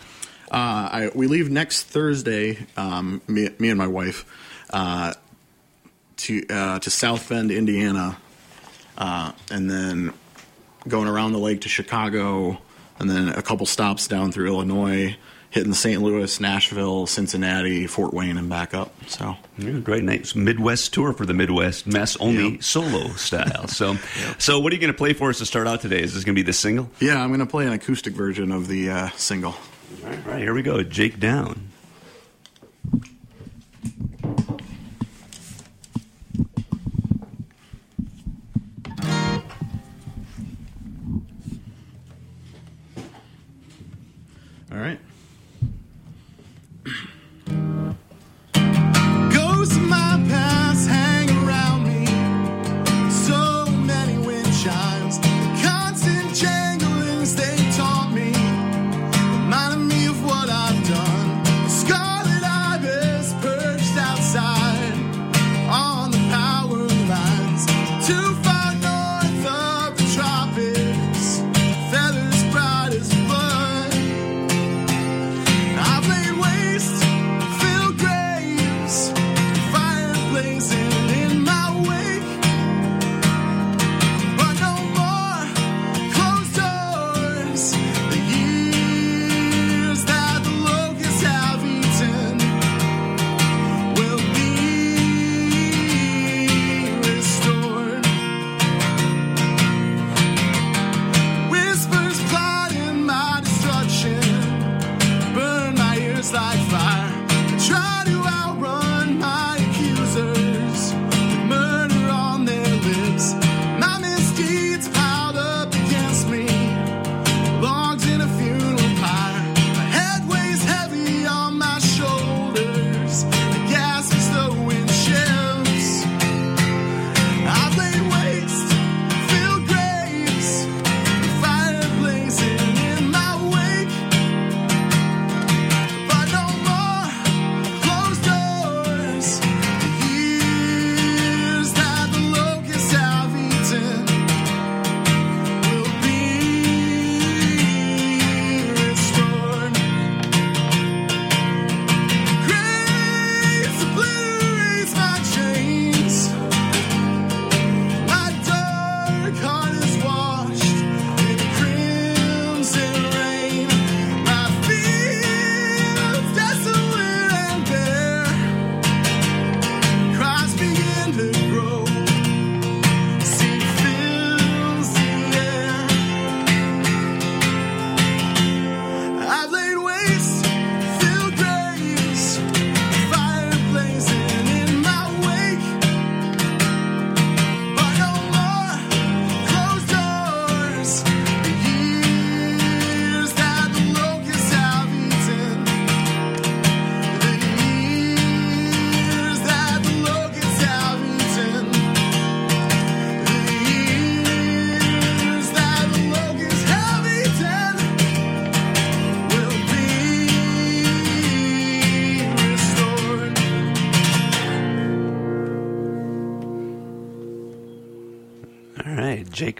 Uh, 0.51 0.89
I, 0.91 1.12
we 1.15 1.27
leave 1.27 1.50
next 1.50 1.84
Thursday. 1.84 2.68
Um, 2.75 3.22
me, 3.27 3.50
me, 3.58 3.70
and 3.70 3.77
my 3.77 3.88
wife. 3.88 4.25
Uh, 4.70 5.13
to 6.22 6.46
uh, 6.50 6.80
to 6.80 6.90
South 6.90 7.28
Bend, 7.30 7.51
Indiana, 7.51 8.18
uh, 8.98 9.32
and 9.51 9.70
then 9.70 10.13
going 10.88 11.08
around 11.08 11.34
the 11.34 11.40
lake 11.40 11.62
to 11.62 11.70
Chicago, 11.70 12.58
and 13.00 13.10
then 13.10 13.30
a 13.30 13.42
couple 13.42 13.66
stops 13.66 14.08
down 14.08 14.32
through 14.32 14.48
Illinois, 14.48 15.16
hitting 15.51 15.74
St. 15.74 16.01
Louis, 16.01 16.40
Nashville, 16.40 17.06
Cincinnati, 17.08 17.86
Fort 17.88 18.13
Wayne, 18.13 18.38
and 18.38 18.50
back 18.50 18.74
up. 18.74 18.92
So 19.08 19.36
yeah, 19.58 19.80
great 19.80 20.04
nice 20.04 20.34
Midwest 20.36 20.94
tour 20.94 21.13
for 21.13 21.25
the 21.25 21.34
Midwest 21.34 21.86
mess 21.88 22.16
only 22.18 22.54
Yep. 22.54 22.63
solo 22.63 23.08
style. 23.10 23.68
So, 23.68 23.98
so 24.40 24.60
what 24.60 24.72
are 24.72 24.75
you 24.75 24.82
going 24.82 24.94
to 24.94 24.98
play 24.98 25.13
for 25.13 25.30
us 25.30 25.38
to 25.40 25.46
start 25.46 25.68
out 25.68 25.82
today? 25.82 26.01
Is 26.01 26.13
this 26.13 26.24
going 26.24 26.36
to 26.36 26.40
be 26.42 26.46
the 26.46 26.54
single? 26.54 26.90
yeah, 27.00 27.22
I'm 27.22 27.30
going 27.30 27.40
to 27.42 27.46
play 27.46 27.66
an 27.68 27.74
acoustic 27.74 28.13
version 28.13 28.51
of 28.51 28.68
the 28.68 28.90
uh, 28.90 29.10
single. 29.18 29.51
All 30.04 30.10
right, 30.10 30.20
all 30.25 30.32
right, 30.34 30.42
here 30.42 30.54
we 30.54 30.62
go. 30.63 30.82
Jake 30.84 31.20
Down. 31.20 31.68
All 44.72 44.78
right. 44.80 45.00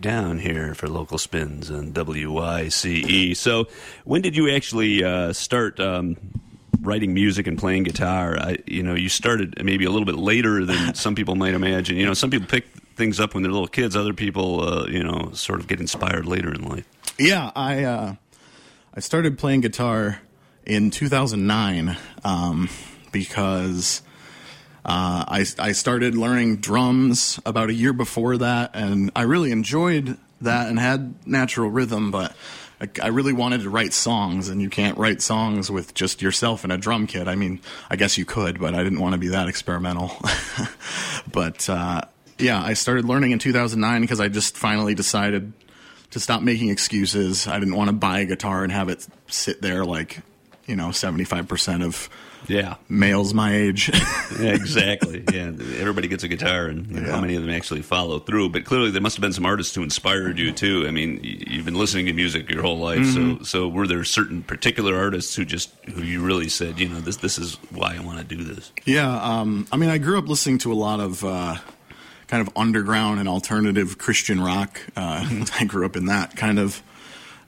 Down 0.02 0.40
here 0.40 0.74
for 0.74 0.90
local 0.90 1.20
spins 1.20 1.70
on 1.70 1.94
WYCE. 1.94 3.38
So, 3.38 3.68
when 4.04 4.24
did 4.24 4.36
you 4.36 4.50
actually 4.50 5.04
uh, 5.04 5.32
start 5.32 5.80
um, 5.80 6.18
writing 6.82 7.14
music 7.14 7.46
and 7.46 7.56
playing 7.56 7.84
guitar? 7.84 8.36
I, 8.36 8.58
you 8.66 8.82
know, 8.82 8.96
you 8.96 9.10
started 9.10 9.64
maybe 9.64 9.86
a 9.86 9.92
little 9.92 10.08
bit 10.08 10.16
later 10.16 10.66
than 10.66 10.94
some 10.96 11.14
people 11.14 11.36
might 11.36 11.54
imagine. 11.54 11.98
You 11.98 12.08
know, 12.08 12.16
some 12.16 12.32
people 12.32 12.48
pick 12.48 12.66
things 12.96 13.20
up 13.20 13.36
when 13.36 13.44
they're 13.44 13.52
little 13.52 13.68
kids. 13.68 13.96
Other 13.96 14.14
people, 14.14 14.68
uh, 14.68 14.88
you 14.88 15.04
know, 15.04 15.30
sort 15.34 15.60
of 15.60 15.68
get 15.68 15.80
inspired 15.80 16.26
later 16.26 16.52
in 16.52 16.68
life. 16.68 16.88
Yeah, 17.20 17.52
I 17.56 17.84
uh, 17.84 18.16
I 18.96 19.00
started 19.02 19.38
playing 19.38 19.62
guitar 19.62 20.20
in 20.66 20.90
2009 20.90 21.96
um, 22.24 22.70
because 23.12 24.02
uh, 24.86 25.26
I 25.28 25.46
I 25.60 25.72
started 25.74 26.16
learning 26.16 26.58
drums 26.58 27.40
about 27.46 27.70
a 27.70 27.74
year 27.74 27.94
before 27.94 28.38
that, 28.38 28.72
and 28.74 29.12
I 29.16 29.24
really 29.24 29.52
enjoyed 29.52 30.18
that 30.42 30.70
and 30.70 30.80
had 30.80 31.16
natural 31.28 31.70
rhythm, 31.70 32.12
but. 32.12 32.32
I- 32.32 32.90
I 33.00 33.08
really 33.10 33.32
wanted 33.34 33.62
to 33.62 33.70
write 33.70 33.94
songs, 33.94 34.50
and 34.50 34.60
you 34.60 34.68
can't 34.68 34.98
write 34.98 35.22
songs 35.22 35.70
with 35.70 35.94
just 35.94 36.20
yourself 36.20 36.64
and 36.64 36.74
a 36.74 36.78
drum 36.80 37.06
kit. 37.06 37.28
I 37.28 37.36
mean, 37.36 37.60
I 37.92 37.96
guess 37.96 38.18
you 38.18 38.26
could, 38.26 38.60
but 38.60 38.74
I 38.74 38.82
didn't 38.82 39.00
want 39.00 39.14
to 39.14 39.20
be 39.20 39.28
that 39.28 39.48
experimental. 39.48 40.12
but 41.32 41.70
uh, 41.70 42.02
yeah, 42.40 42.60
I 42.60 42.74
started 42.74 43.06
learning 43.06 43.32
in 43.34 43.38
2009 43.38 44.02
because 44.02 44.20
I 44.20 44.30
just 44.30 44.58
finally 44.58 44.96
decided 44.96 45.54
to 46.10 46.20
stop 46.20 46.42
making 46.42 46.70
excuses. 46.70 47.46
I 47.46 47.60
didn't 47.60 47.76
want 47.76 47.90
to 47.90 47.94
buy 47.96 48.22
a 48.22 48.26
guitar 48.26 48.64
and 48.64 48.72
have 48.72 48.90
it 48.90 49.06
sit 49.28 49.62
there 49.62 49.86
like, 49.86 50.22
you 50.66 50.76
know, 50.76 50.88
75% 50.88 51.84
of 51.86 52.10
Yeah, 52.48 52.76
males 52.90 53.34
my 53.34 53.56
age. 53.56 53.90
exactly. 54.40 55.24
yeah, 55.32 55.52
everybody 55.78 56.08
gets 56.08 56.24
a 56.24 56.28
guitar, 56.28 56.66
and 56.66 56.88
you 56.88 57.02
know, 57.02 57.12
how 57.12 57.22
many 57.22 57.36
of 57.36 57.42
them 57.42 57.52
actually 57.52 57.82
follow 57.82 58.20
through? 58.20 58.50
But 58.50 58.66
clearly, 58.66 58.92
there 58.92 59.02
must 59.02 59.16
have 59.16 59.22
been 59.22 59.34
some 59.34 59.46
artists 59.46 59.76
who 59.76 59.84
inspired 59.84 60.40
you 60.40 60.52
too. 60.52 60.86
I 60.88 60.92
mean, 60.92 61.20
you've 61.24 61.66
been 61.66 61.76
listening 61.76 62.08
to 62.08 62.14
music 62.14 62.50
your 62.50 62.62
whole 62.62 62.80
life, 62.80 63.06
so 63.06 63.40
so 63.44 63.68
were 63.68 63.88
there 63.88 64.04
certain 64.04 64.44
particular 64.44 64.98
artists 64.98 65.36
who 65.36 65.46
just 65.46 65.72
who 65.94 66.02
you 66.02 66.22
really 66.22 66.50
said, 66.50 66.80
you 66.80 66.90
know, 66.90 67.00
this 67.00 67.18
this 67.18 67.38
is 67.38 67.56
why 67.72 67.96
I 67.96 68.00
want 68.00 68.18
to 68.18 68.24
do 68.24 68.44
this? 68.44 68.72
yeah, 68.86 69.22
um, 69.22 69.68
I 69.72 69.78
mean, 69.78 69.90
I 69.90 69.98
grew 69.98 70.18
up 70.18 70.28
listening 70.28 70.58
to 70.60 70.72
a 70.72 70.76
lot 70.76 71.00
of 71.00 71.24
uh, 71.24 71.58
kind 72.28 72.48
of 72.48 72.54
underground 72.56 73.20
and 73.20 73.28
alternative 73.28 73.98
Christian 73.98 74.42
rock. 74.42 74.80
Uh, 74.96 75.44
I 75.60 75.66
grew 75.66 75.86
up 75.86 75.96
in 75.96 76.06
that 76.06 76.36
kind 76.36 76.60
of 76.60 76.82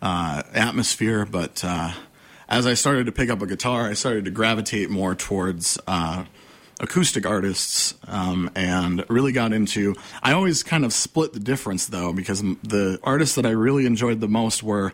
uh, 0.02 0.44
atmosphere, 0.54 1.26
but 1.26 1.64
uh, 1.64 1.94
as 2.54 2.68
I 2.68 2.76
started 2.76 3.08
to 3.08 3.12
pick 3.12 3.32
up 3.32 3.42
a 3.42 3.48
guitar, 3.48 3.90
I 3.90 3.94
started 3.94 4.26
to 4.26 4.32
gravitate 4.32 4.92
more 4.92 5.16
towards 5.16 5.80
uh, 5.88 6.26
acoustic 6.80 7.26
artists 7.26 7.96
um, 8.08 8.52
and 8.54 9.04
really 9.10 9.32
got 9.32 9.54
into. 9.54 9.96
I 10.22 10.34
always 10.34 10.62
kind 10.62 10.86
of 10.86 10.94
split 10.94 11.34
the 11.34 11.40
difference 11.40 11.88
though 11.88 12.14
because 12.14 12.44
the 12.62 13.00
artists 13.02 13.36
that 13.38 13.48
I 13.48 13.50
really 13.50 13.88
enjoyed 13.88 14.22
the 14.22 14.28
most 14.28 14.62
were 14.62 14.94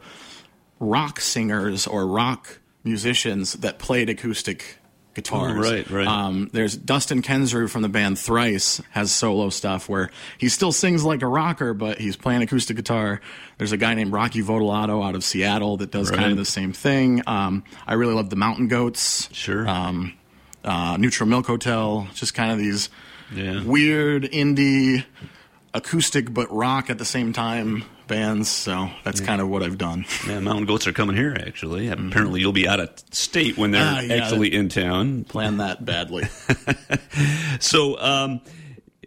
rock 0.80 1.20
singers 1.20 1.86
or 1.86 2.08
rock 2.08 2.60
musicians 2.86 3.54
that 3.54 3.78
played 3.78 4.10
acoustic 4.10 4.78
guitars. 5.24 5.66
Oh, 5.68 5.72
right, 5.72 5.90
right. 5.90 6.08
Um, 6.08 6.50
there's 6.54 6.76
Dustin 6.76 7.22
Kensrue 7.22 7.70
from 7.70 7.82
the 7.82 7.90
band 7.90 8.18
Thrice 8.20 8.82
has 8.92 9.12
solo 9.12 9.50
stuff 9.50 9.88
where 9.90 10.10
he 10.38 10.50
still 10.50 10.72
sings 10.72 11.04
like 11.04 11.22
a 11.22 11.28
rocker, 11.28 11.74
but 11.74 12.00
he's 12.00 12.16
playing 12.16 12.42
acoustic 12.42 12.76
guitar. 12.76 13.22
There's 13.58 13.72
a 13.72 13.78
guy 13.78 13.94
named 13.94 14.12
Rocky 14.14 14.42
Votolato 14.42 15.06
out 15.08 15.16
of 15.16 15.24
Seattle 15.24 15.78
that 15.78 15.92
does 15.92 16.10
kind 16.12 16.32
of 16.32 16.38
the 16.38 16.46
same 16.46 16.74
thing. 16.74 17.22
Um, 17.28 17.64
I 17.88 17.94
really 17.94 18.14
love 18.14 18.30
the 18.30 18.36
Mountain 18.36 18.68
Goats. 18.68 19.30
Sure. 19.34 19.68
Um, 19.68 20.14
uh, 20.64 20.98
Neutral 21.00 21.30
Milk 21.30 21.46
Hotel, 21.48 22.08
just 22.14 22.34
kind 22.34 22.52
of 22.52 22.58
these 22.58 22.90
Yeah. 23.34 23.64
weird 23.64 24.24
indie 24.24 25.06
acoustic 25.74 26.34
but 26.34 26.52
rock 26.54 26.90
at 26.90 26.98
the 26.98 27.06
same 27.06 27.32
time 27.32 27.84
bands. 28.10 28.50
So 28.50 28.90
that's 29.06 29.22
kind 29.22 29.40
of 29.40 29.48
what 29.48 29.64
I've 29.64 29.78
done. 29.78 30.04
Yeah, 30.28 30.40
Mountain 30.42 30.66
Goats 30.66 30.86
are 30.88 30.92
coming 30.94 31.16
here, 31.16 31.34
actually. 31.40 31.88
Apparently, 31.88 32.42
you'll 32.42 32.52
be 32.52 32.68
out 32.68 32.82
of 32.82 32.90
state 33.12 33.58
when 33.58 33.72
they're 33.72 33.82
Ah, 33.82 34.02
yeah. 34.02 34.16
actually 34.16 34.54
in 34.54 34.68
town. 34.68 35.24
Plan 35.24 35.58
that 35.58 35.86
badly. 35.86 36.26
So, 37.60 38.00
um, 38.00 38.42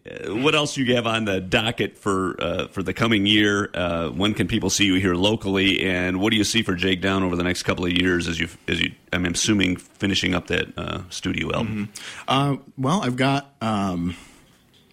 uh, 0.05 0.35
what 0.35 0.55
else 0.55 0.75
do 0.75 0.83
you 0.83 0.95
have 0.97 1.07
on 1.07 1.25
the 1.25 1.41
docket 1.41 1.97
for 1.97 2.37
uh, 2.43 2.67
for 2.69 2.83
the 2.83 2.93
coming 2.93 3.25
year? 3.25 3.71
Uh, 3.73 4.09
when 4.09 4.35
can 4.35 4.49
people 4.49 4.69
see 4.69 4.85
you 4.85 4.95
here 4.97 5.15
locally, 5.15 5.81
and 5.83 6.21
what 6.21 6.31
do 6.33 6.37
you 6.37 6.45
see 6.45 6.63
for 6.63 6.75
Jake 6.75 7.01
Down 7.01 7.23
over 7.23 7.37
the 7.37 7.45
next 7.45 7.63
couple 7.63 7.85
of 7.87 7.93
years 7.93 8.27
as 8.29 8.39
you 8.41 8.49
as 8.69 8.81
you? 8.81 8.93
I'm 9.13 9.25
assuming 9.27 9.77
finishing 9.77 10.35
up 10.35 10.49
that 10.49 10.77
uh, 10.77 11.03
studio 11.09 11.53
album. 11.55 11.89
Uh, 12.27 12.57
well, 12.77 13.03
I've 13.03 13.17
got 13.17 13.55
um, 13.61 14.17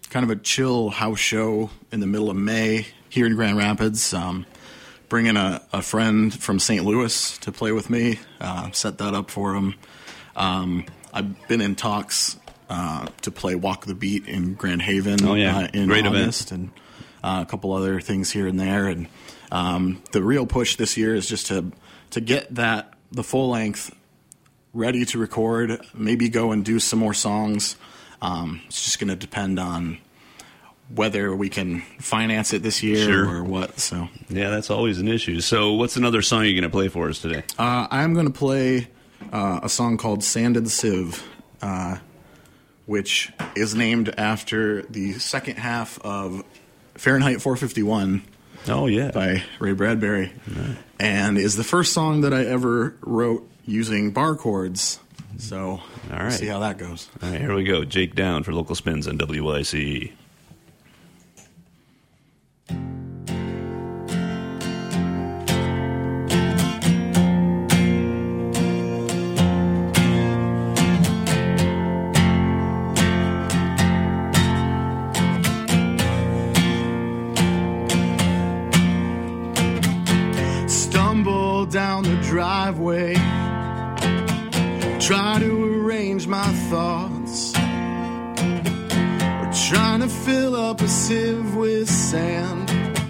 kind 0.09 0.23
of 0.23 0.29
a 0.29 0.35
chill 0.39 0.89
house 0.89 1.19
show 1.19 1.69
in 1.91 1.99
the 2.01 2.07
middle 2.07 2.29
of 2.29 2.37
May 2.37 2.85
here 3.09 3.25
in 3.25 3.35
Grand 3.35 3.57
Rapids. 3.57 4.13
Um, 4.13 4.45
bringing 5.09 5.37
a, 5.37 5.61
a 5.73 5.81
friend 5.81 6.33
from 6.33 6.59
St. 6.59 6.85
Louis 6.85 7.37
to 7.39 7.51
play 7.51 7.71
with 7.71 7.89
me, 7.89 8.19
uh, 8.39 8.69
set 8.71 8.99
that 8.99 9.13
up 9.15 9.31
for 9.31 9.55
him. 9.55 9.75
Um, 10.35 10.85
I've 11.11 11.47
been 11.47 11.61
in 11.61 11.75
talks 11.75 12.37
uh, 12.69 13.07
to 13.23 13.31
play 13.31 13.55
Walk 13.55 13.85
the 13.87 13.95
Beat 13.95 14.27
in 14.27 14.53
Grand 14.53 14.83
Haven 14.83 15.25
Oh, 15.25 15.33
yeah. 15.33 15.57
uh, 15.57 15.67
in 15.73 15.87
Great 15.87 16.05
event. 16.05 16.15
August, 16.23 16.51
and 16.51 16.69
uh, 17.23 17.43
a 17.45 17.49
couple 17.49 17.73
other 17.73 17.99
things 17.99 18.29
here 18.31 18.45
and 18.47 18.59
there. 18.59 18.87
And 18.87 19.07
um, 19.51 20.03
the 20.11 20.21
real 20.21 20.45
push 20.45 20.75
this 20.75 20.95
year 20.95 21.15
is 21.15 21.27
just 21.27 21.47
to 21.47 21.71
to 22.11 22.21
get 22.21 22.53
that 22.55 22.93
the 23.11 23.23
full 23.23 23.49
length 23.49 23.95
ready 24.73 25.03
to 25.05 25.17
record, 25.17 25.79
maybe 25.95 26.29
go 26.29 26.51
and 26.51 26.63
do 26.63 26.79
some 26.79 26.99
more 26.99 27.13
songs. 27.15 27.75
Um, 28.21 28.61
it's 28.67 28.83
just 28.83 28.99
going 28.99 29.07
to 29.09 29.15
depend 29.15 29.59
on 29.59 29.97
whether 30.95 31.35
we 31.35 31.49
can 31.49 31.81
finance 31.99 32.51
it 32.53 32.63
this 32.63 32.81
year 32.81 32.97
Sure. 33.05 33.29
or 33.37 33.43
what. 33.43 33.79
So 33.79 34.07
Yeah, 34.29 34.49
that's 34.49 34.69
always 34.69 34.99
an 34.99 35.07
issue. 35.07 35.39
So, 35.41 35.73
what's 35.73 35.95
another 35.97 36.21
song 36.21 36.43
you're 36.45 36.53
going 36.53 36.63
to 36.63 36.69
play 36.69 36.87
for 36.87 37.09
us 37.09 37.19
today? 37.19 37.43
uh, 37.59 37.87
I'm 37.91 38.13
going 38.13 38.25
to 38.25 38.33
play 38.33 38.87
uh, 39.31 39.59
a 39.63 39.69
song 39.69 39.97
called 39.97 40.23
Sanded 40.23 40.67
Sieve, 40.69 41.23
uh, 41.61 41.97
which 42.85 43.31
is 43.55 43.75
named 43.75 44.13
after 44.17 44.81
the 44.83 45.13
second 45.13 45.57
half 45.57 45.99
of 46.01 46.43
Fahrenheit 46.95 47.41
451 47.41 48.23
Oh 48.67 48.87
yeah, 48.87 49.11
by 49.11 49.43
Ray 49.59 49.71
Bradbury, 49.73 50.33
and 50.99 51.37
is 51.37 51.55
the 51.55 51.63
first 51.63 51.93
song 51.93 52.21
that 52.21 52.33
I 52.33 52.43
ever 52.45 52.93
wrote 53.01 53.49
using 53.65 54.11
bar 54.11 54.35
chords. 54.35 54.99
So, 55.37 55.79
All 56.11 56.17
right. 56.17 56.31
see 56.33 56.47
how 56.47 56.59
that 56.59 56.77
goes. 56.77 57.07
All 57.23 57.29
right, 57.29 57.39
here 57.39 57.55
we 57.55 57.63
go. 57.63 57.85
Jake 57.85 58.15
Down 58.15 58.43
for 58.43 58.51
local 58.53 58.75
spins 58.75 59.07
on 59.07 59.17
WYCE. 59.17 60.11
Driveway, 82.29 83.15
try 84.99 85.39
to 85.39 85.81
arrange 85.81 86.27
my 86.27 86.47
thoughts. 86.69 87.53
We're 89.39 89.51
trying 89.67 90.01
to 90.01 90.07
fill 90.07 90.55
up 90.55 90.79
a 90.79 90.87
sieve 90.87 91.55
with 91.55 91.89
sand. 91.89 92.69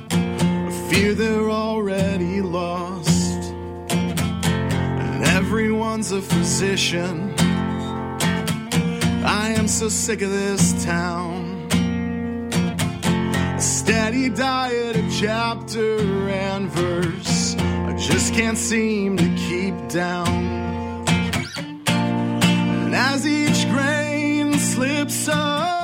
I 0.10 0.72
fear 0.90 1.14
they're 1.14 1.50
already 1.50 2.42
lost. 2.42 3.52
And 3.92 5.26
everyone's 5.26 6.14
a 6.14 6.22
physician. 6.22 7.34
I 9.26 9.54
am 9.58 9.68
so 9.68 9.90
sick 9.90 10.22
of 10.22 10.30
this 10.30 10.86
town. 10.86 11.68
A 12.54 13.60
steady 13.60 14.30
diet 14.30 14.96
of 14.96 15.12
chapter 15.12 16.30
and 16.30 16.70
verse. 16.70 17.39
Just 18.00 18.34
can't 18.34 18.58
seem 18.58 19.18
to 19.18 19.30
keep 19.36 19.76
down. 19.90 20.28
And 21.88 22.96
as 22.96 23.28
each 23.28 23.70
grain 23.70 24.54
slips 24.58 25.28
away, 25.28 25.79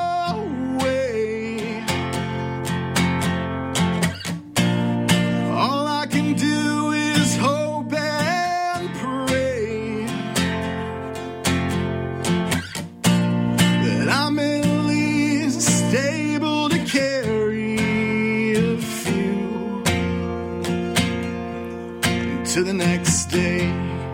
to 22.55 22.63
the 22.63 22.71
next 22.71 23.25
day. 23.25 24.04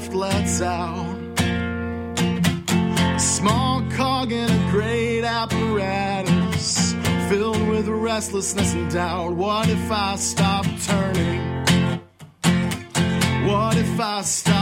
Shift 0.00 0.14
lets 0.14 0.60
out. 0.62 1.16
Small 3.18 3.82
cog 3.90 4.32
in 4.32 4.50
a 4.50 4.70
great 4.70 5.24
apparatus 5.24 6.94
filled 7.28 7.68
with 7.68 7.88
restlessness 7.88 8.74
and 8.74 8.90
doubt. 8.90 9.32
What 9.34 9.68
if 9.68 9.90
I 9.90 10.16
stop 10.16 10.64
turning? 10.86 11.40
What 13.46 13.76
if 13.76 14.00
I 14.00 14.22
stop 14.22 14.59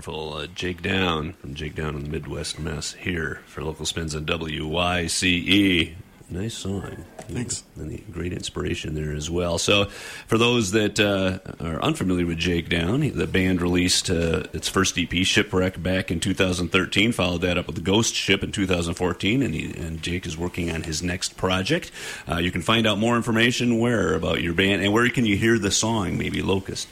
powerful. 0.00 0.32
Uh, 0.32 0.46
Jake 0.46 0.80
Down 0.80 1.34
from 1.34 1.54
Jake 1.54 1.74
Down 1.74 1.94
in 1.94 2.04
the 2.04 2.08
Midwest 2.08 2.58
Mess 2.58 2.94
here 2.94 3.42
for 3.44 3.62
local 3.62 3.84
spins 3.84 4.14
on 4.14 4.24
WYCE. 4.24 5.94
Nice 6.30 6.54
song. 6.54 7.04
Thanks. 7.28 7.64
And 7.76 7.90
the 7.90 7.98
great 8.10 8.32
inspiration 8.32 8.94
there 8.94 9.12
as 9.12 9.28
well. 9.28 9.58
So, 9.58 9.86
for 10.26 10.38
those 10.38 10.70
that 10.70 10.98
uh, 10.98 11.40
are 11.62 11.82
unfamiliar 11.82 12.24
with 12.24 12.38
Jake 12.38 12.70
Down, 12.70 13.00
the 13.00 13.26
band 13.26 13.60
released 13.60 14.08
uh, 14.08 14.44
its 14.54 14.70
first 14.70 14.96
EP, 14.96 15.12
Shipwreck, 15.12 15.82
back 15.82 16.10
in 16.10 16.18
2013. 16.18 17.12
Followed 17.12 17.42
that 17.42 17.58
up 17.58 17.66
with 17.66 17.84
Ghost 17.84 18.14
Ship 18.14 18.42
in 18.42 18.52
2014, 18.52 19.42
and, 19.42 19.54
he, 19.54 19.74
and 19.76 20.00
Jake 20.00 20.24
is 20.24 20.38
working 20.38 20.70
on 20.70 20.84
his 20.84 21.02
next 21.02 21.36
project. 21.36 21.90
Uh, 22.26 22.36
you 22.36 22.50
can 22.50 22.62
find 22.62 22.86
out 22.86 22.96
more 22.96 23.16
information 23.16 23.78
where 23.78 24.14
about 24.14 24.40
your 24.40 24.54
band 24.54 24.82
and 24.82 24.94
where 24.94 25.08
can 25.10 25.26
you 25.26 25.36
hear 25.36 25.58
the 25.58 25.70
song, 25.70 26.16
maybe 26.16 26.40
Locust. 26.40 26.88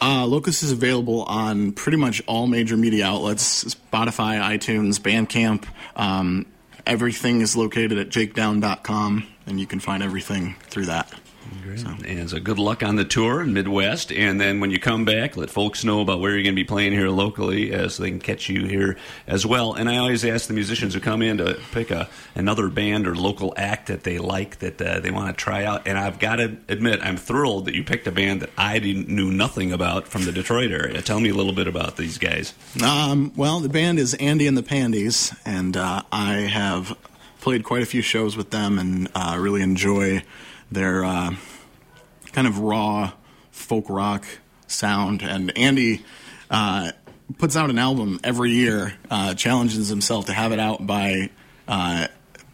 Uh, 0.00 0.26
Locust 0.26 0.62
is 0.62 0.70
available 0.70 1.24
on 1.24 1.72
pretty 1.72 1.98
much 1.98 2.22
all 2.26 2.46
major 2.46 2.76
media 2.76 3.06
outlets 3.06 3.64
Spotify, 3.64 4.40
iTunes, 4.40 5.00
Bandcamp. 5.00 5.64
Um, 5.96 6.46
everything 6.86 7.40
is 7.40 7.56
located 7.56 7.98
at 7.98 8.08
jakedown.com, 8.08 9.26
and 9.46 9.60
you 9.60 9.66
can 9.66 9.80
find 9.80 10.02
everything 10.02 10.54
through 10.70 10.86
that. 10.86 11.12
Great. 11.62 11.80
So. 11.80 11.94
And 12.06 12.30
so 12.30 12.38
good 12.38 12.58
luck 12.58 12.82
on 12.82 12.96
the 12.96 13.04
tour 13.04 13.42
in 13.42 13.52
Midwest. 13.52 14.12
And 14.12 14.40
then 14.40 14.60
when 14.60 14.70
you 14.70 14.78
come 14.78 15.04
back, 15.04 15.36
let 15.36 15.50
folks 15.50 15.84
know 15.84 16.00
about 16.00 16.20
where 16.20 16.32
you're 16.32 16.42
going 16.42 16.54
to 16.54 16.60
be 16.60 16.64
playing 16.64 16.92
here 16.92 17.08
locally 17.08 17.74
uh, 17.74 17.88
so 17.88 18.02
they 18.02 18.10
can 18.10 18.20
catch 18.20 18.48
you 18.48 18.66
here 18.66 18.96
as 19.26 19.44
well. 19.44 19.74
And 19.74 19.88
I 19.88 19.98
always 19.98 20.24
ask 20.24 20.48
the 20.48 20.54
musicians 20.54 20.94
who 20.94 21.00
come 21.00 21.22
in 21.22 21.38
to 21.38 21.58
pick 21.72 21.90
a, 21.90 22.08
another 22.34 22.68
band 22.68 23.06
or 23.06 23.14
local 23.14 23.54
act 23.56 23.88
that 23.88 24.04
they 24.04 24.18
like 24.18 24.58
that 24.60 24.80
uh, 24.80 25.00
they 25.00 25.10
want 25.10 25.36
to 25.36 25.42
try 25.42 25.64
out. 25.64 25.86
And 25.86 25.98
I've 25.98 26.18
got 26.18 26.36
to 26.36 26.56
admit, 26.68 27.00
I'm 27.02 27.16
thrilled 27.16 27.66
that 27.66 27.74
you 27.74 27.84
picked 27.84 28.06
a 28.06 28.12
band 28.12 28.42
that 28.42 28.50
I 28.56 28.78
knew 28.78 29.30
nothing 29.30 29.72
about 29.72 30.08
from 30.08 30.24
the 30.24 30.32
Detroit 30.32 30.70
area. 30.70 31.00
Tell 31.02 31.20
me 31.20 31.28
a 31.30 31.34
little 31.34 31.52
bit 31.54 31.66
about 31.66 31.96
these 31.96 32.18
guys. 32.18 32.54
Um, 32.82 33.32
well, 33.36 33.60
the 33.60 33.68
band 33.68 33.98
is 33.98 34.14
Andy 34.14 34.46
and 34.46 34.56
the 34.56 34.62
Pandies, 34.62 35.36
and 35.44 35.76
uh, 35.76 36.02
I 36.12 36.34
have 36.34 36.96
played 37.40 37.64
quite 37.64 37.82
a 37.82 37.86
few 37.86 38.02
shows 38.02 38.36
with 38.36 38.50
them 38.50 38.78
and 38.78 39.08
uh, 39.14 39.36
really 39.38 39.62
enjoy 39.62 40.22
their 40.70 41.04
uh, 41.04 41.34
kind 42.32 42.46
of 42.46 42.58
raw 42.58 43.12
folk 43.50 43.86
rock 43.88 44.24
sound. 44.66 45.22
And 45.22 45.56
Andy 45.56 46.04
uh, 46.50 46.92
puts 47.38 47.56
out 47.56 47.70
an 47.70 47.78
album 47.78 48.20
every 48.24 48.52
year, 48.52 48.94
uh, 49.10 49.34
challenges 49.34 49.88
himself 49.88 50.26
to 50.26 50.32
have 50.32 50.52
it 50.52 50.60
out 50.60 50.86
by 50.86 51.30
uh, 51.66 52.08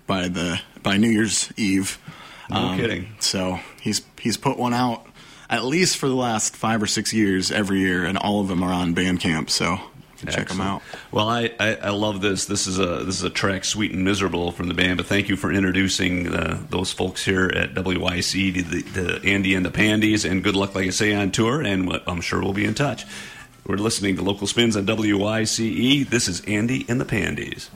by 0.07 0.29
the 0.29 0.61
by 0.83 0.97
New 0.97 1.11
Year's 1.11 1.53
Eve. 1.57 1.99
No 2.51 2.57
um, 2.57 2.79
kidding. 2.79 3.15
So 3.21 3.61
he's 3.81 4.03
he's 4.21 4.37
put 4.37 4.59
one 4.59 4.75
out 4.75 5.07
at 5.49 5.65
least 5.65 5.99
for 5.99 6.09
the 6.09 6.15
last 6.15 6.57
five 6.57 6.83
or 6.83 6.87
six 6.87 7.13
years 7.13 7.53
every 7.53 7.81
year, 7.81 8.05
and 8.05 8.19
all 8.19 8.41
of 8.41 8.49
them 8.49 8.63
are 8.63 8.73
on 8.73 8.95
Bandcamp. 8.95 9.51
So 9.51 9.79
check 10.27 10.49
them 10.49 10.61
out. 10.61 10.83
Well, 11.11 11.29
I, 11.29 11.51
I, 11.59 11.75
I, 11.77 11.91
love 11.91 12.21
this. 12.21 12.47
This 12.47 12.67
is 12.67 12.79
a 12.79 13.05
this 13.05 13.17
is 13.17 13.23
a 13.23 13.31
track 13.31 13.65
"Sweet 13.65 13.93
and 13.93 14.05
Miserable" 14.05 14.53
from 14.53 14.69
the 14.69 14.75
band. 14.75 14.97
But 14.99 15.07
thank 15.07 15.29
you 15.29 15.37
for 15.37 15.53
introducing 15.53 16.35
uh, 16.35 16.63
those 16.71 16.93
folks 16.93 17.25
here 17.25 17.51
at 17.55 17.75
WYCE, 17.75 18.69
the, 18.69 18.83
the 18.83 19.21
Andy 19.25 19.55
and 19.55 19.65
the 19.65 19.71
Pandies, 19.71 20.29
and 20.29 20.43
good 20.43 20.57
luck, 20.57 20.75
like 20.75 20.87
I 20.87 20.91
say, 20.91 21.15
on 21.15 21.31
tour. 21.31 21.63
And 21.63 22.01
I'm 22.07 22.21
sure 22.21 22.41
we'll 22.41 22.53
be 22.53 22.65
in 22.65 22.75
touch. 22.75 23.05
We're 23.67 23.77
listening 23.77 24.17
to 24.17 24.23
local 24.23 24.47
spins 24.47 24.77
on 24.77 24.87
WYCE. 24.87 26.09
This 26.09 26.29
is 26.29 26.43
Andy 26.45 26.85
and 26.89 27.01
the 27.01 27.07
Pandies. 27.07 27.71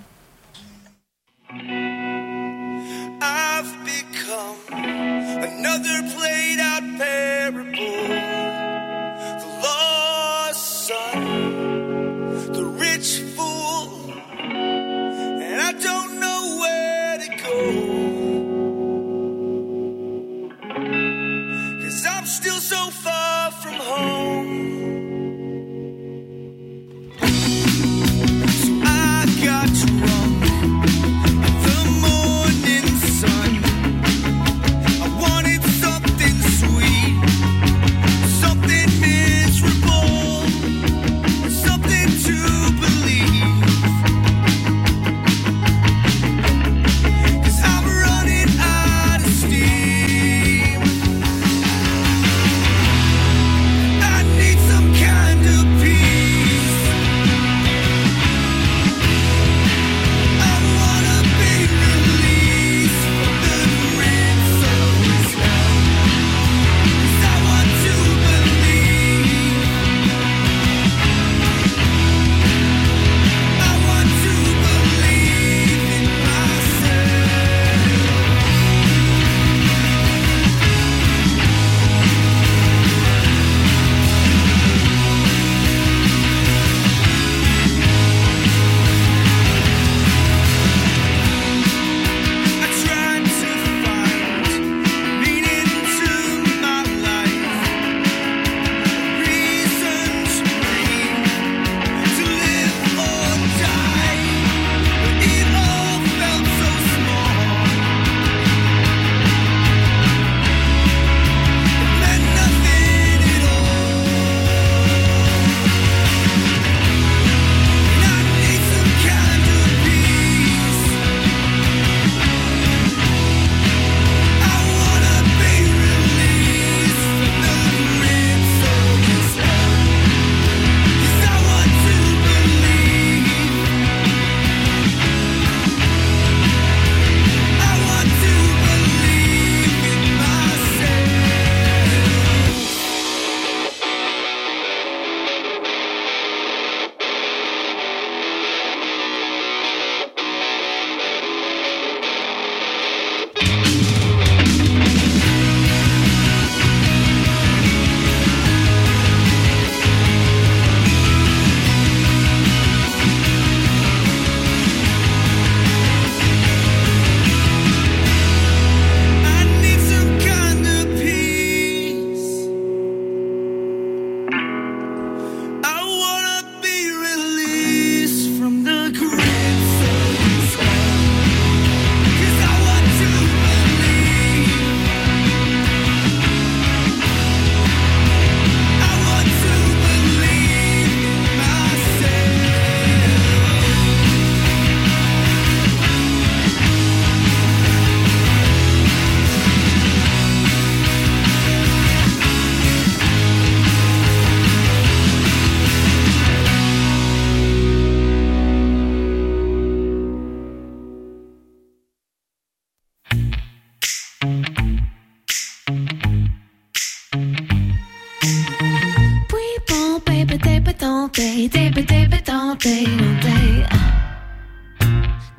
Don't 221.19 221.35
they? 221.35 221.49
Dip 221.49 221.77
it, 221.77 221.89
dip 221.89 222.13
it, 222.13 222.25
don't 222.25 222.63
they? 222.63 222.85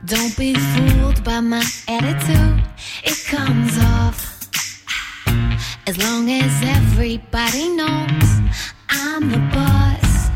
Don't? 0.06 0.38
Be 0.38 0.54
fooled 0.56 1.24
by 1.24 1.40
my 1.40 1.64
attitude. 1.88 2.64
It 3.04 3.26
comes 3.26 3.78
off. 3.78 4.50
As 5.88 5.98
long 5.98 6.30
as 6.30 6.54
everybody 6.64 7.70
knows 7.70 8.30
I'm 8.90 9.30
the 9.30 9.40
boss. 9.54 10.30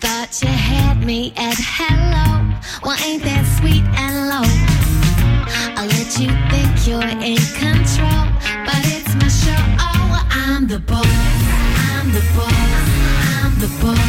Thought 0.00 0.42
you 0.42 0.48
had 0.48 1.04
me 1.04 1.32
at 1.36 1.56
hello. 1.58 2.28
Well, 2.84 2.98
ain't 3.04 3.22
that 3.24 3.44
sweet 3.58 3.84
and 4.04 4.28
low? 4.30 4.48
I'll 5.78 5.86
let 5.86 6.10
you 6.20 6.30
think 6.50 6.70
you're 6.86 7.12
in 7.30 7.40
control, 7.64 8.24
but 8.66 8.82
it's 8.94 9.14
my 9.20 9.28
show. 9.28 9.64
Oh, 9.80 10.26
I'm 10.30 10.66
the 10.66 10.80
boss. 10.80 11.06
I'm 11.90 12.12
the 12.12 12.24
boss. 12.36 12.57
I'm 13.70 14.07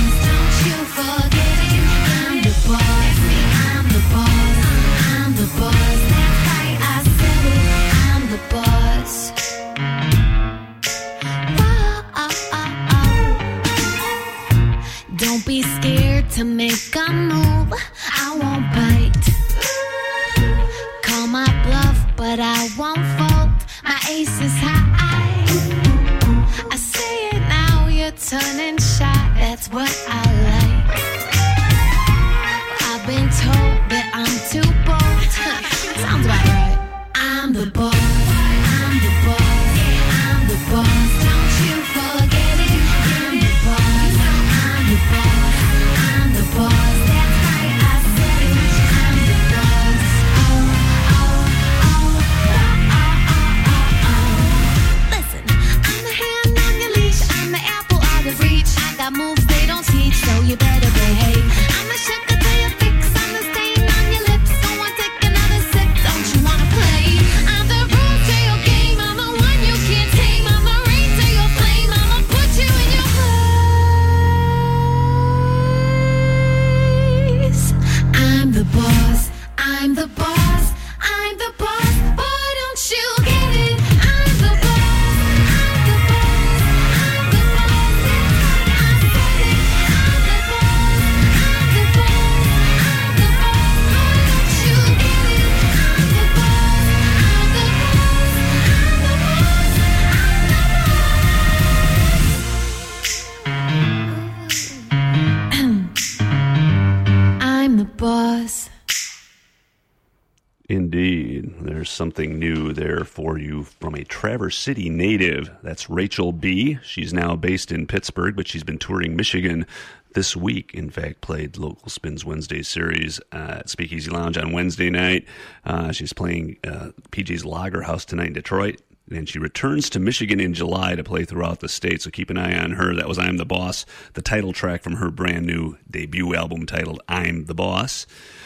something 111.99 112.39
new 112.39 112.71
there 112.71 113.03
for 113.03 113.37
you 113.37 113.63
from 113.63 113.93
a 113.93 114.05
Traverse 114.05 114.57
City 114.57 114.89
native. 114.89 115.51
That's 115.61 115.89
Rachel 115.89 116.31
B. 116.31 116.79
She's 116.81 117.13
now 117.13 117.35
based 117.35 117.73
in 117.73 117.87
Pittsburgh, 117.87 118.37
but 118.37 118.47
she's 118.47 118.63
been 118.63 118.77
touring 118.77 119.17
Michigan 119.17 119.67
this 120.13 120.33
week. 120.33 120.73
In 120.73 120.89
fact, 120.89 121.19
played 121.19 121.57
Local 121.57 121.89
Spins 121.89 122.23
Wednesday 122.23 122.63
series 122.63 123.19
at 123.33 123.69
Speakeasy 123.69 124.09
Lounge 124.09 124.37
on 124.37 124.53
Wednesday 124.53 124.89
night. 124.89 125.25
Uh, 125.65 125.91
she's 125.91 126.13
playing 126.13 126.55
uh, 126.65 126.91
PJ's 127.11 127.43
Lager 127.43 127.81
House 127.81 128.05
tonight 128.05 128.27
in 128.27 128.33
Detroit. 128.33 128.79
And 129.11 129.27
she 129.27 129.39
returns 129.39 129.89
to 129.89 129.99
Michigan 129.99 130.39
in 130.39 130.53
July 130.53 130.95
to 130.95 131.03
play 131.03 131.25
throughout 131.25 131.61
the 131.61 131.69
state, 131.69 132.01
so 132.01 132.11
keep 132.11 132.29
an 132.29 132.37
eye 132.37 132.57
on 132.57 132.71
her. 132.71 132.95
That 132.95 133.07
was 133.07 133.17
I'm 133.17 133.37
the 133.37 133.45
Boss, 133.45 133.85
the 134.13 134.21
title 134.21 134.53
track 134.53 134.83
from 134.83 134.97
her 134.97 135.09
brand 135.09 135.47
new 135.47 135.77
debut 135.89 136.35
album 136.35 136.65
titled 136.65 137.01
I'm 137.07 137.45
the 137.45 137.55
Boss. 137.55 138.05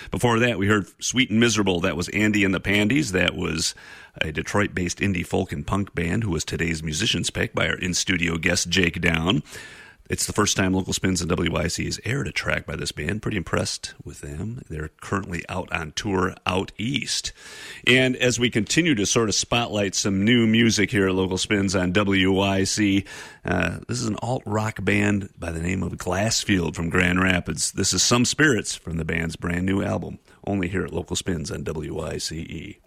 Before 0.10 0.39
that, 0.39 0.58
we 0.58 0.68
heard 0.68 0.88
Sweet 1.03 1.30
and 1.30 1.39
Miserable. 1.39 1.82
That 1.82 1.97
was 1.97 2.07
Andy 2.09 2.45
and 2.45 2.53
the 2.53 2.61
Pandies. 2.61 3.11
That 3.11 3.36
was 3.36 3.76
a 4.22 4.32
Detroit 4.32 4.74
based 4.74 4.99
indie 4.99 5.26
folk 5.26 5.51
and 5.51 5.68
punk 5.68 5.93
band 5.95 6.24
who 6.24 6.32
was 6.32 6.45
today's 6.45 6.84
musician's 6.84 7.30
pick 7.30 7.53
by 7.53 7.68
our 7.68 7.76
in 7.76 7.93
studio 7.93 8.38
guest, 8.38 8.70
Jake 8.70 9.01
Down. 9.01 9.43
It's 10.10 10.26
the 10.26 10.34
first 10.34 10.58
time 10.58 10.74
Local 10.74 10.91
Spins 10.91 11.22
and 11.22 11.32
WYCE 11.32 11.86
has 11.86 11.99
aired 12.04 12.28
a 12.28 12.34
track 12.34 12.66
by 12.66 12.76
this 12.76 12.91
band. 12.91 13.22
Pretty 13.22 13.38
impressed 13.38 13.93
with 14.04 14.20
them. 14.20 14.62
They're 14.70 14.91
currently 14.99 15.43
out 15.47 15.72
on 15.72 15.93
tour 15.93 16.36
out 16.45 16.74
east. 16.78 17.32
And 17.88 18.18
as 18.18 18.38
we 18.38 18.49
continue 18.49 18.95
to 18.95 19.06
sort 19.06 19.30
of 19.30 19.36
spotlight 19.36 19.95
some 19.95 20.26
new 20.26 20.45
music 20.45 20.91
here 20.91 21.08
at 21.08 21.16
Local 21.16 21.38
Spins 21.38 21.74
on 21.74 21.93
WYCE, 21.93 23.08
uh, 23.45 23.80
this 23.88 24.01
is 24.01 24.08
an 24.08 24.18
alt 24.22 24.43
rock 24.45 24.84
band 24.84 25.30
by 25.39 25.51
the 25.51 25.62
name 25.62 25.82
of 25.82 25.93
Glassfield 25.93 26.76
from 26.76 26.89
Grand 26.89 27.22
Rapids. 27.22 27.72
This 27.72 27.93
is 27.93 28.04
Some 28.04 28.26
Spirits 28.26 28.76
from 28.76 28.97
the 28.97 29.06
band's 29.06 29.38
brand 29.38 29.66
new 29.66 29.82
album, 29.82 30.20
only 30.45 30.68
here 30.68 30.84
at 30.84 30.93
Local 30.93 31.16
Spins 31.16 31.49
on 31.49 31.64
WYCE. 31.64 32.82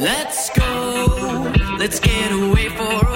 Let's 0.00 0.48
go, 0.50 1.52
let's 1.76 1.98
get 1.98 2.30
away 2.30 2.68
for 2.68 3.07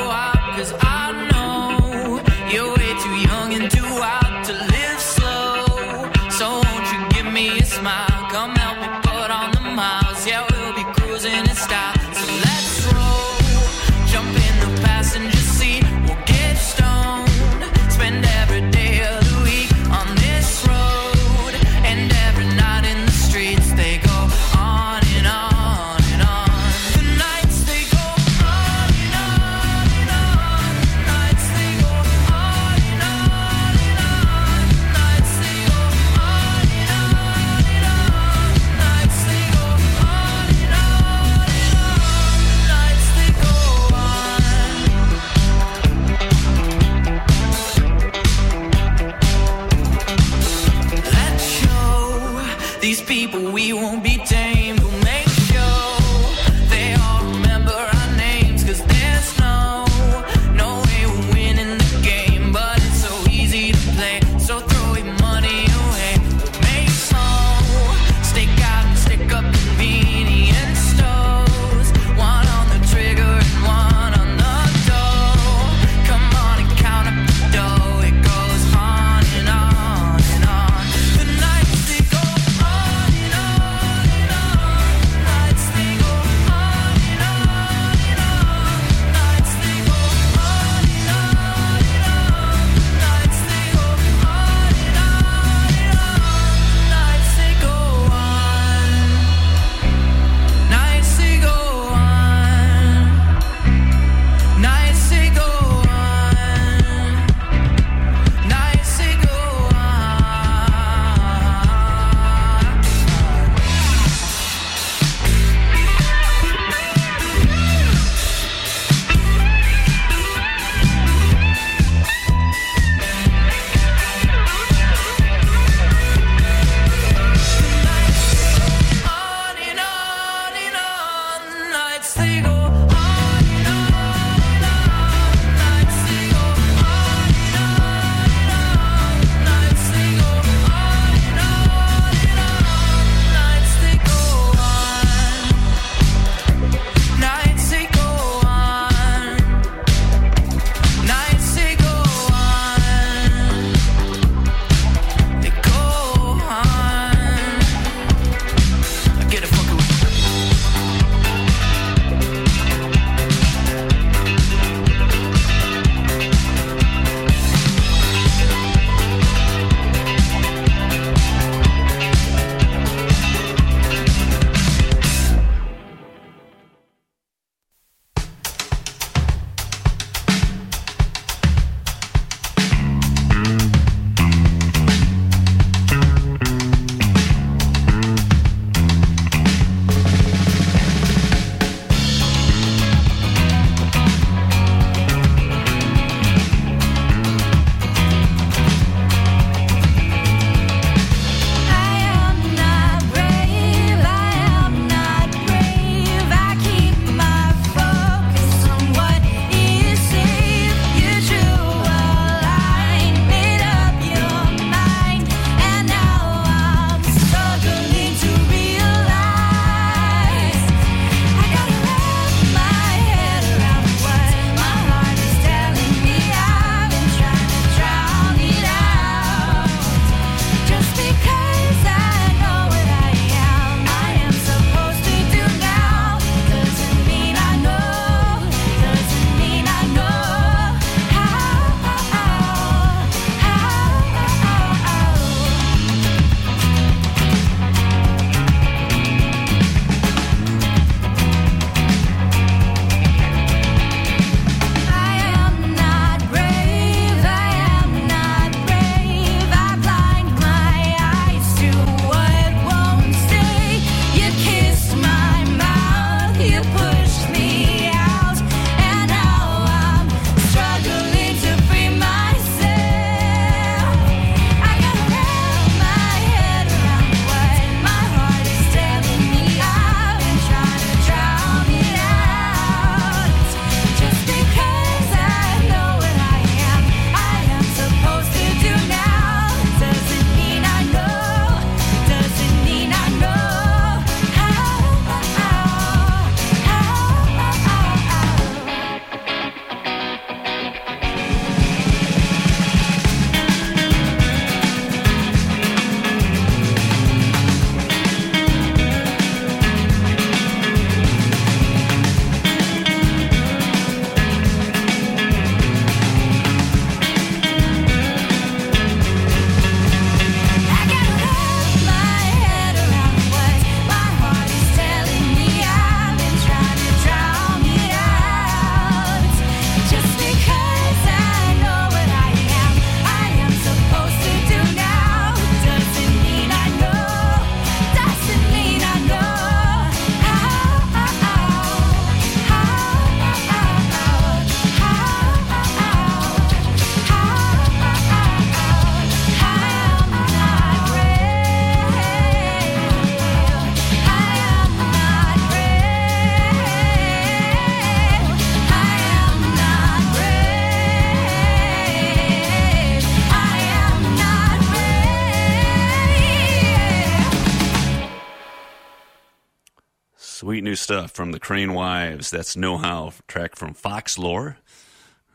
stuff 370.83 371.13
from 371.13 371.31
the 371.31 371.39
Crane 371.39 371.75
Wives. 371.75 372.31
That's 372.31 372.57
Know 372.57 372.77
How, 372.77 373.13
track 373.29 373.55
from 373.57 373.73
Fox 373.73 374.19
Lore. 374.19 374.59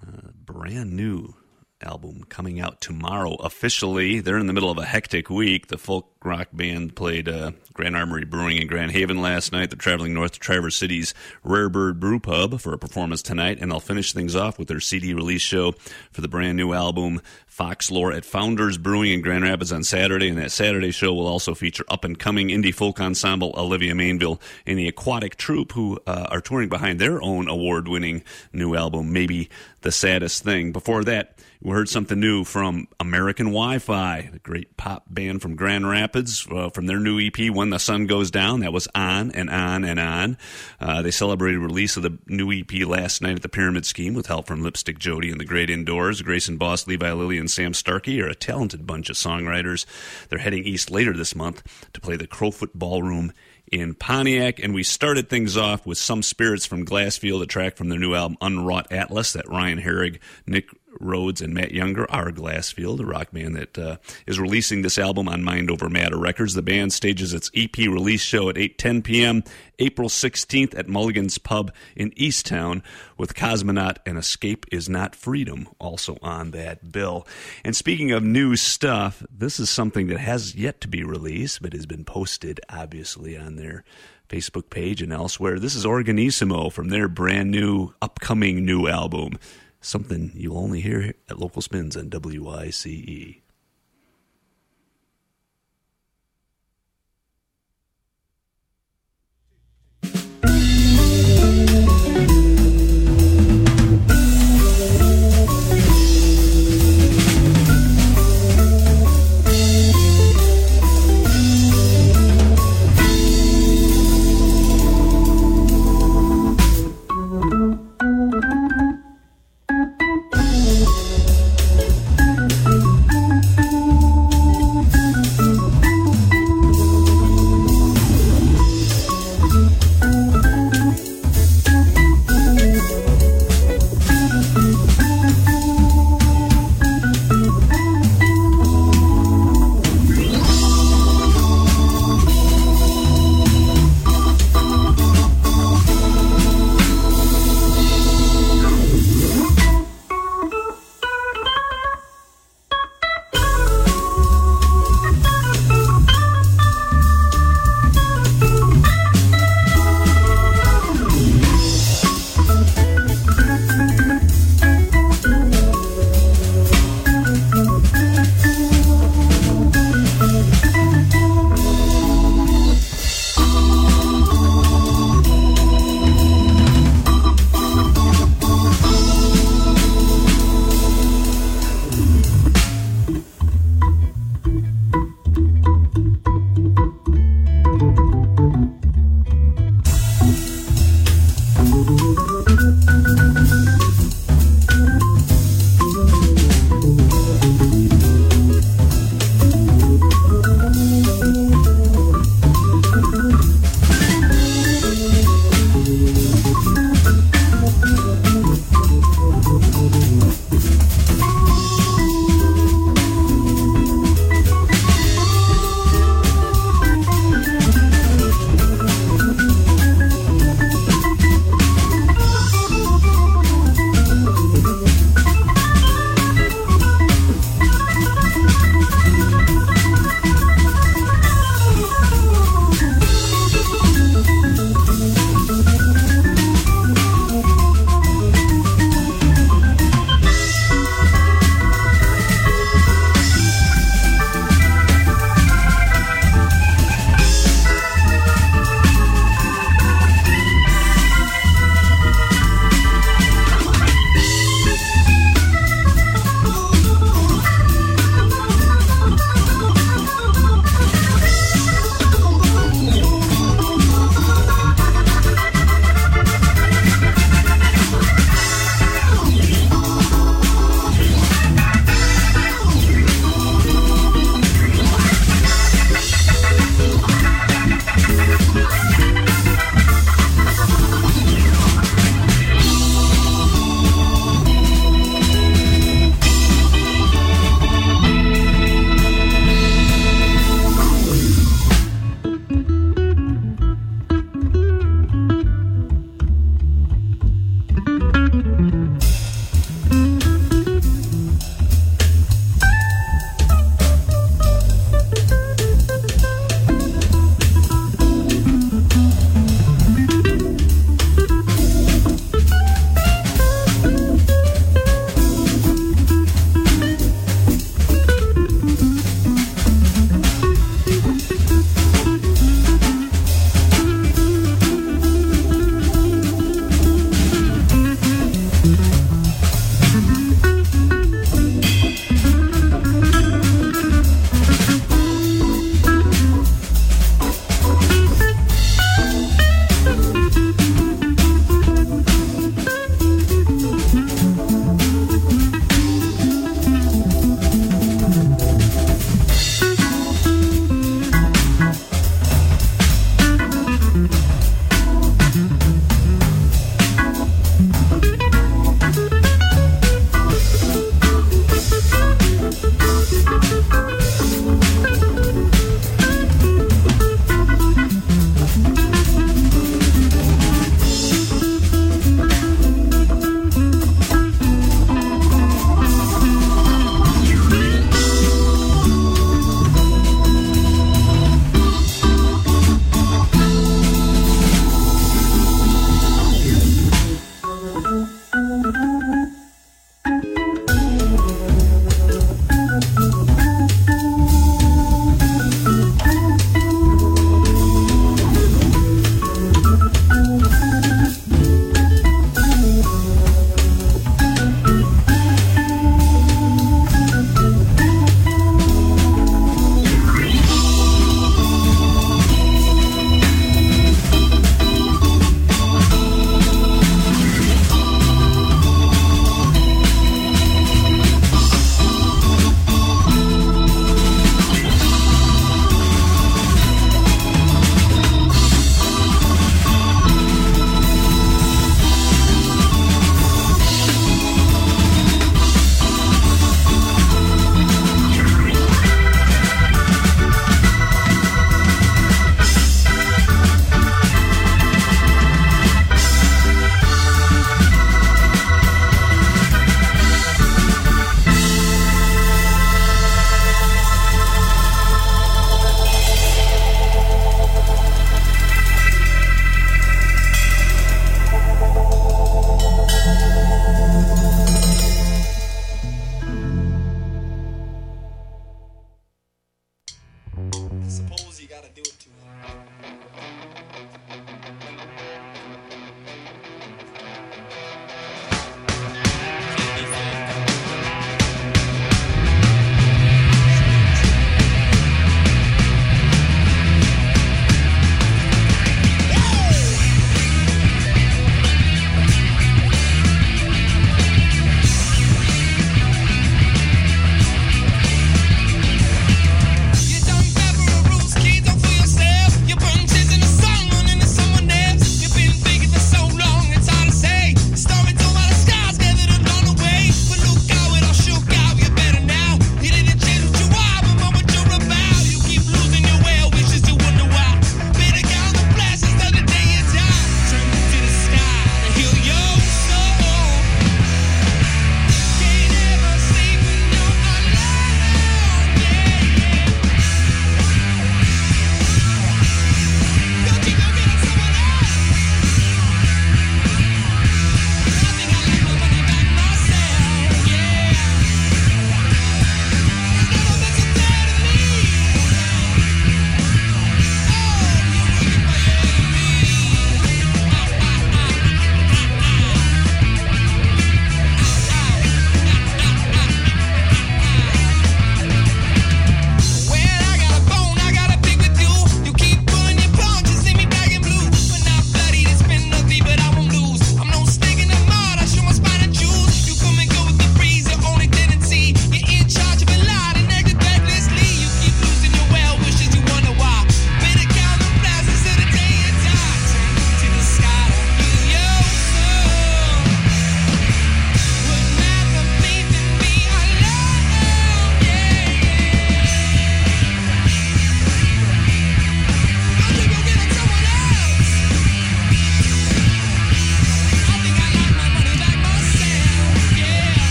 Uh, 0.00 0.28
brand 0.34 0.92
new 0.94 1.34
album 1.82 2.24
coming 2.28 2.60
out 2.60 2.80
tomorrow 2.80 3.34
officially. 3.36 4.20
They're 4.20 4.38
in 4.38 4.46
the 4.46 4.52
middle 4.52 4.70
of 4.70 4.78
a 4.78 4.84
hectic 4.84 5.30
week. 5.30 5.68
The 5.68 5.78
folk 5.78 6.08
rock 6.24 6.48
band 6.52 6.94
played 6.94 7.28
uh, 7.28 7.52
Grand 7.72 7.96
Armory 7.96 8.24
Brewing 8.24 8.58
in 8.58 8.66
Grand 8.66 8.92
Haven 8.92 9.20
last 9.20 9.52
night. 9.52 9.70
They're 9.70 9.78
traveling 9.78 10.14
north 10.14 10.32
to 10.32 10.40
Traverse 10.40 10.76
City's 10.76 11.14
Rare 11.42 11.68
Bird 11.68 11.98
Brew 12.00 12.20
Pub 12.20 12.60
for 12.60 12.72
a 12.72 12.78
performance 12.78 13.22
tonight, 13.22 13.58
and 13.60 13.70
they'll 13.70 13.80
finish 13.80 14.12
things 14.12 14.36
off 14.36 14.58
with 14.58 14.68
their 14.68 14.80
CD 14.80 15.14
release 15.14 15.42
show 15.42 15.72
for 16.12 16.20
the 16.20 16.28
brand 16.28 16.56
new 16.56 16.72
album 16.72 17.20
Fox 17.46 17.90
Lore 17.90 18.12
at 18.12 18.24
Founders 18.24 18.78
Brewing 18.78 19.12
in 19.12 19.20
Grand 19.20 19.44
Rapids 19.44 19.72
on 19.72 19.84
Saturday. 19.84 20.28
And 20.28 20.38
that 20.38 20.52
Saturday 20.52 20.90
show 20.90 21.12
will 21.12 21.26
also 21.26 21.54
feature 21.54 21.84
up 21.88 22.04
and 22.04 22.18
coming 22.18 22.48
indie 22.48 22.74
folk 22.74 23.00
ensemble 23.00 23.54
Olivia 23.56 23.92
Mainville 23.92 24.40
and 24.66 24.78
the 24.78 24.88
Aquatic 24.88 25.36
Troupe, 25.36 25.72
who 25.72 25.98
uh, 26.06 26.28
are 26.30 26.40
touring 26.40 26.68
behind 26.68 26.98
their 26.98 27.20
own 27.20 27.48
award 27.48 27.88
winning 27.88 28.22
new 28.52 28.74
album, 28.74 29.12
Maybe 29.12 29.50
the 29.82 29.92
Saddest 29.92 30.42
Thing. 30.42 30.72
Before 30.72 31.04
that, 31.04 31.36
we 31.62 31.70
heard 31.70 31.88
something 31.88 32.18
new 32.18 32.42
from 32.42 32.88
American 32.98 33.46
Wi 33.46 33.78
Fi, 33.78 34.28
the 34.32 34.40
great 34.40 34.76
pop 34.76 35.04
band 35.08 35.42
from 35.42 35.54
Grand 35.54 35.88
Rapids, 35.88 36.44
uh, 36.50 36.70
from 36.70 36.86
their 36.86 36.98
new 36.98 37.20
EP, 37.20 37.50
When 37.50 37.70
the 37.70 37.78
Sun 37.78 38.06
Goes 38.06 38.32
Down. 38.32 38.60
That 38.60 38.72
was 38.72 38.88
on 38.96 39.30
and 39.30 39.48
on 39.48 39.84
and 39.84 40.00
on. 40.00 40.38
Uh, 40.80 41.02
they 41.02 41.12
celebrated 41.12 41.58
release 41.58 41.96
of 41.96 42.02
the 42.02 42.18
new 42.26 42.50
EP 42.50 42.86
last 42.86 43.22
night 43.22 43.36
at 43.36 43.42
the 43.42 43.48
Pyramid 43.48 43.86
Scheme 43.86 44.14
with 44.14 44.26
help 44.26 44.48
from 44.48 44.62
Lipstick 44.62 44.98
Jody 44.98 45.30
and 45.30 45.38
the 45.38 45.44
Great 45.44 45.70
Indoors. 45.70 46.20
Grayson 46.20 46.56
Boss, 46.56 46.88
Levi 46.88 47.12
Lilly, 47.12 47.38
and 47.38 47.50
Sam 47.50 47.74
Starkey 47.74 48.20
are 48.20 48.28
a 48.28 48.34
talented 48.34 48.84
bunch 48.84 49.08
of 49.08 49.14
songwriters. 49.14 49.86
They're 50.28 50.40
heading 50.40 50.64
east 50.64 50.90
later 50.90 51.12
this 51.12 51.36
month 51.36 51.62
to 51.92 52.00
play 52.00 52.16
the 52.16 52.26
Crowfoot 52.26 52.74
Ballroom 52.74 53.32
in 53.70 53.94
Pontiac. 53.94 54.62
And 54.62 54.74
we 54.74 54.82
started 54.82 55.28
things 55.28 55.56
off 55.56 55.86
with 55.86 55.98
some 55.98 56.22
spirits 56.22 56.66
from 56.66 56.84
Glassfield, 56.84 57.42
a 57.42 57.46
track 57.46 57.76
from 57.76 57.88
their 57.88 57.98
new 57.98 58.14
album 58.14 58.36
Unwrought 58.40 58.92
Atlas 58.92 59.32
that 59.32 59.48
Ryan 59.48 59.80
Herrig, 59.80 60.20
Nick 60.46 60.68
Rhodes, 61.00 61.40
and 61.40 61.54
Matt 61.54 61.72
Younger 61.72 62.10
are 62.10 62.30
Glassfield, 62.30 63.00
a 63.00 63.04
rock 63.04 63.32
band 63.32 63.56
that 63.56 63.78
uh, 63.78 63.96
is 64.26 64.38
releasing 64.38 64.82
this 64.82 64.98
album 64.98 65.28
on 65.28 65.42
Mind 65.42 65.70
Over 65.70 65.88
Matter 65.88 66.18
Records. 66.18 66.54
The 66.54 66.62
band 66.62 66.92
stages 66.92 67.34
its 67.34 67.50
EP 67.54 67.76
release 67.78 68.22
show 68.22 68.48
at 68.48 68.56
8:10 68.56 69.04
p.m. 69.04 69.44
April 69.78 70.08
16th 70.08 70.78
at 70.78 70.88
Mulligan's 70.88 71.38
Pub 71.38 71.72
in 71.96 72.10
Easttown 72.12 72.82
with 73.16 73.34
Cosmonaut 73.34 73.96
and 74.06 74.16
Escape 74.16 74.66
is 74.70 74.88
Not 74.88 75.16
Freedom 75.16 75.68
also 75.78 76.18
on 76.22 76.52
that 76.52 76.92
bill. 76.92 77.26
And 77.64 77.74
speaking 77.74 78.12
of 78.12 78.22
new 78.22 78.54
stuff, 78.54 79.24
this 79.30 79.58
is 79.58 79.70
something 79.70 80.06
that 80.06 80.20
has 80.20 80.54
yet 80.54 80.80
to 80.82 80.88
be 80.88 81.02
released 81.02 81.62
but 81.62 81.72
has 81.72 81.86
been 81.86 82.04
posted 82.04 82.60
obviously 82.68 83.36
on 83.36 83.56
their 83.56 83.84
Facebook 84.28 84.70
page 84.70 85.02
and 85.02 85.12
elsewhere. 85.12 85.58
This 85.58 85.74
is 85.74 85.84
Organissimo 85.84 86.72
from 86.72 86.88
their 86.88 87.06
brand 87.06 87.50
new 87.50 87.92
upcoming 88.00 88.64
new 88.64 88.88
album. 88.88 89.38
Something 89.84 90.30
you'll 90.34 90.58
only 90.58 90.80
hear 90.80 91.12
at 91.28 91.40
local 91.40 91.60
spins 91.60 91.96
on 91.96 92.08
WYCE. 92.08 93.40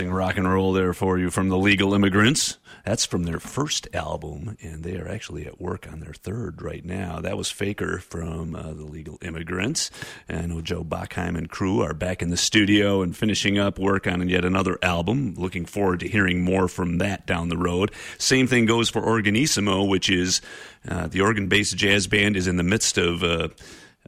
Embracing 0.00 0.12
rock 0.12 0.36
and 0.36 0.52
roll 0.52 0.72
there 0.72 0.92
for 0.92 1.18
you 1.18 1.30
from 1.30 1.50
the 1.50 1.56
Legal 1.56 1.94
Immigrants. 1.94 2.58
That's 2.84 3.06
from 3.06 3.22
their 3.22 3.38
first 3.38 3.86
album, 3.94 4.56
and 4.60 4.82
they 4.82 4.96
are 4.96 5.06
actually 5.06 5.46
at 5.46 5.60
work 5.60 5.86
on 5.88 6.00
their 6.00 6.12
third 6.12 6.60
right 6.60 6.84
now. 6.84 7.20
That 7.20 7.36
was 7.36 7.48
Faker 7.48 8.00
from 8.00 8.56
uh, 8.56 8.72
the 8.72 8.84
Legal 8.84 9.18
Immigrants. 9.22 9.92
And 10.28 10.64
Joe 10.64 10.82
Bachheim 10.82 11.38
and 11.38 11.48
crew 11.48 11.80
are 11.80 11.94
back 11.94 12.22
in 12.22 12.30
the 12.30 12.36
studio 12.36 13.02
and 13.02 13.16
finishing 13.16 13.56
up 13.56 13.78
work 13.78 14.08
on 14.08 14.28
yet 14.28 14.44
another 14.44 14.80
album. 14.82 15.34
Looking 15.38 15.64
forward 15.64 16.00
to 16.00 16.08
hearing 16.08 16.42
more 16.42 16.66
from 16.66 16.98
that 16.98 17.24
down 17.24 17.48
the 17.48 17.56
road. 17.56 17.92
Same 18.18 18.48
thing 18.48 18.66
goes 18.66 18.90
for 18.90 19.00
Organissimo, 19.00 19.88
which 19.88 20.10
is 20.10 20.40
uh, 20.88 21.06
the 21.06 21.20
organ 21.20 21.46
based 21.46 21.76
jazz 21.76 22.08
band 22.08 22.36
is 22.36 22.48
in 22.48 22.56
the 22.56 22.64
midst 22.64 22.98
of. 22.98 23.22
Uh, 23.22 23.48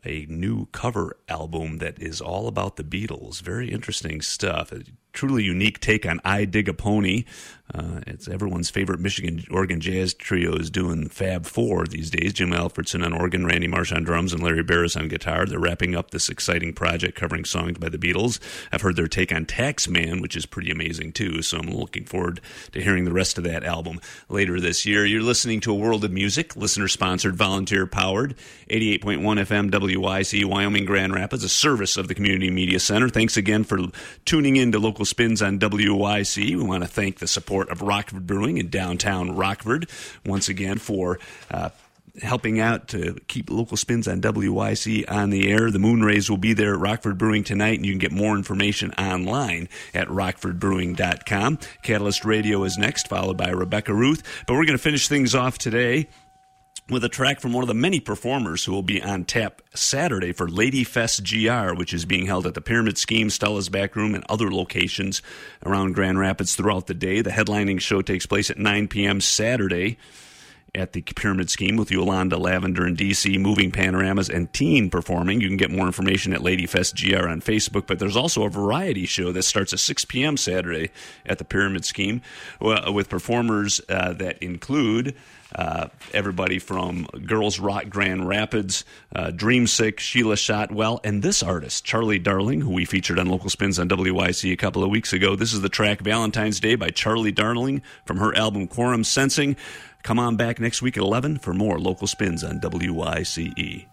a 0.06 0.26
new 0.28 0.66
cover 0.66 1.16
album 1.28 1.78
that 1.78 2.00
is 2.00 2.20
all 2.20 2.48
about 2.48 2.76
the 2.76 2.84
Beatles. 2.84 3.42
Very 3.42 3.70
interesting 3.70 4.20
stuff. 4.22 4.72
A 4.72 4.82
truly 5.12 5.42
unique 5.44 5.80
take 5.80 6.06
on 6.06 6.20
I 6.24 6.44
Dig 6.44 6.68
a 6.68 6.74
Pony. 6.74 7.24
Uh, 7.74 8.00
it's 8.06 8.28
everyone's 8.28 8.70
favorite 8.70 9.00
Michigan 9.00 9.44
organ 9.50 9.80
jazz 9.80 10.14
trio 10.14 10.54
is 10.54 10.70
doing 10.70 11.08
Fab 11.08 11.44
Four 11.46 11.86
these 11.86 12.10
days. 12.10 12.32
Jim 12.32 12.50
Alfredson 12.50 13.04
on 13.04 13.12
organ, 13.12 13.44
Randy 13.44 13.66
Marsh 13.66 13.92
on 13.92 14.04
drums, 14.04 14.32
and 14.32 14.42
Larry 14.42 14.62
Barris 14.62 14.96
on 14.96 15.08
guitar. 15.08 15.46
They're 15.46 15.58
wrapping 15.58 15.96
up 15.96 16.10
this 16.10 16.28
exciting 16.28 16.74
project 16.74 17.16
covering 17.16 17.44
songs 17.44 17.78
by 17.78 17.88
the 17.88 17.98
Beatles. 17.98 18.38
I've 18.70 18.82
heard 18.82 18.94
their 18.94 19.08
take 19.08 19.32
on 19.32 19.46
Taxman, 19.46 20.22
which 20.22 20.36
is 20.36 20.46
pretty 20.46 20.70
amazing 20.70 21.12
too. 21.12 21.42
So 21.42 21.58
I'm 21.58 21.68
looking 21.68 22.04
forward 22.04 22.40
to 22.70 22.80
hearing 22.80 23.04
the 23.04 23.12
rest 23.12 23.36
of 23.36 23.44
that 23.44 23.64
album 23.64 24.00
later 24.28 24.60
this 24.60 24.86
year. 24.86 25.04
You're 25.04 25.22
listening 25.22 25.60
to 25.62 25.72
a 25.72 25.76
world 25.76 26.04
of 26.04 26.12
music, 26.12 26.54
listener 26.54 26.86
sponsored, 26.86 27.34
volunteer 27.34 27.86
powered, 27.86 28.36
88.1 28.70 29.18
FM 29.20 29.70
WYCE 29.70 30.44
Wyoming 30.44 30.84
Grand 30.84 31.14
Rapids, 31.14 31.42
a 31.42 31.48
service 31.48 31.96
of 31.96 32.06
the 32.06 32.14
Community 32.14 32.50
Media 32.50 32.78
Center. 32.78 33.08
Thanks 33.08 33.36
again 33.36 33.64
for 33.64 33.78
tuning 34.24 34.54
in 34.54 34.70
to 34.70 34.78
local 34.78 35.04
spins 35.04 35.42
on 35.42 35.58
WYCE. 35.58 36.56
We 36.56 36.62
want 36.62 36.84
to 36.84 36.88
thank 36.88 37.18
the 37.18 37.26
support 37.26 37.55
of 37.62 37.82
Rockford 37.82 38.26
Brewing 38.26 38.58
in 38.58 38.68
downtown 38.68 39.36
Rockford 39.36 39.88
once 40.24 40.48
again 40.48 40.78
for. 40.78 41.18
Uh, 41.50 41.70
helping 42.22 42.58
out 42.60 42.88
to 42.88 43.14
keep 43.28 43.50
local 43.50 43.76
spins 43.76 44.08
on 44.08 44.20
WYCE 44.20 45.04
on 45.10 45.28
the 45.30 45.50
air. 45.50 45.70
The 45.70 45.78
Moonrays 45.78 46.30
will 46.30 46.38
be 46.38 46.54
there 46.54 46.74
at 46.74 46.80
Rockford 46.80 47.18
Brewing 47.18 47.44
tonight, 47.44 47.78
and 47.78 47.84
you 47.84 47.92
can 47.92 47.98
get 47.98 48.12
more 48.12 48.36
information 48.36 48.92
online 48.92 49.68
at 49.94 50.08
rockfordbrewing.com. 50.08 51.58
Catalyst 51.82 52.24
Radio 52.24 52.64
is 52.64 52.78
next, 52.78 53.08
followed 53.08 53.36
by 53.36 53.50
Rebecca 53.50 53.92
Ruth. 53.92 54.22
But 54.46 54.54
we're 54.54 54.64
going 54.64 54.78
to 54.78 54.82
finish 54.82 55.08
things 55.08 55.34
off 55.34 55.58
today 55.58 56.08
with 56.88 57.02
a 57.02 57.08
track 57.08 57.40
from 57.40 57.52
one 57.52 57.64
of 57.64 57.68
the 57.68 57.74
many 57.74 57.98
performers 57.98 58.64
who 58.64 58.72
will 58.72 58.82
be 58.82 59.02
on 59.02 59.24
tap 59.24 59.60
Saturday 59.74 60.32
for 60.32 60.48
Lady 60.48 60.84
Fest 60.84 61.28
GR, 61.28 61.74
which 61.74 61.92
is 61.92 62.04
being 62.04 62.26
held 62.26 62.46
at 62.46 62.54
the 62.54 62.60
Pyramid 62.60 62.96
Scheme, 62.96 63.28
Stella's 63.28 63.68
Back 63.68 63.96
Room, 63.96 64.14
and 64.14 64.24
other 64.28 64.52
locations 64.52 65.20
around 65.64 65.94
Grand 65.94 66.18
Rapids 66.18 66.54
throughout 66.54 66.86
the 66.86 66.94
day. 66.94 67.22
The 67.22 67.30
headlining 67.30 67.80
show 67.80 68.02
takes 68.02 68.26
place 68.26 68.50
at 68.50 68.58
9 68.58 68.86
p.m. 68.86 69.20
Saturday 69.20 69.98
at 70.76 70.92
the 70.92 71.02
Pyramid 71.02 71.50
Scheme 71.50 71.76
with 71.76 71.90
Yolanda 71.90 72.36
Lavender 72.36 72.84
and 72.84 72.96
DC, 72.96 73.36
Moving 73.40 73.72
Panoramas, 73.72 74.28
and 74.28 74.52
Teen 74.52 74.88
performing. 74.88 75.40
You 75.40 75.48
can 75.48 75.56
get 75.56 75.70
more 75.70 75.86
information 75.86 76.32
at 76.34 76.40
Ladyfest 76.40 76.94
GR 76.94 77.28
on 77.28 77.40
Facebook, 77.40 77.86
but 77.86 77.98
there's 77.98 78.16
also 78.16 78.44
a 78.44 78.50
variety 78.50 79.06
show 79.06 79.32
that 79.32 79.42
starts 79.42 79.72
at 79.72 79.80
6 79.80 80.04
p.m. 80.04 80.36
Saturday 80.36 80.90
at 81.24 81.38
the 81.38 81.44
Pyramid 81.44 81.84
Scheme 81.84 82.22
with 82.60 83.08
performers 83.08 83.80
uh, 83.88 84.12
that 84.12 84.38
include. 84.38 85.16
Uh, 85.54 85.88
everybody 86.12 86.58
from 86.58 87.06
Girls 87.24 87.58
Rock 87.58 87.88
Grand 87.88 88.28
Rapids, 88.28 88.84
uh, 89.14 89.28
Dreamsick, 89.28 90.00
Sheila 90.00 90.36
Shotwell, 90.36 91.00
and 91.04 91.22
this 91.22 91.42
artist, 91.42 91.84
Charlie 91.84 92.18
Darling, 92.18 92.60
who 92.60 92.72
we 92.72 92.84
featured 92.84 93.18
on 93.18 93.28
Local 93.28 93.48
Spins 93.48 93.78
on 93.78 93.88
WYCE 93.88 94.52
a 94.52 94.56
couple 94.56 94.82
of 94.82 94.90
weeks 94.90 95.12
ago. 95.12 95.36
This 95.36 95.52
is 95.52 95.60
the 95.60 95.68
track 95.68 96.00
Valentine's 96.00 96.60
Day 96.60 96.74
by 96.74 96.90
Charlie 96.90 97.32
Darling 97.32 97.82
from 98.04 98.18
her 98.18 98.36
album 98.36 98.66
Quorum 98.66 99.04
Sensing. 99.04 99.56
Come 100.02 100.18
on 100.18 100.36
back 100.36 100.60
next 100.60 100.82
week 100.82 100.96
at 100.96 101.02
11 101.02 101.38
for 101.38 101.54
more 101.54 101.78
local 101.78 102.06
spins 102.06 102.44
on 102.44 102.60
WYCE. 102.60 103.86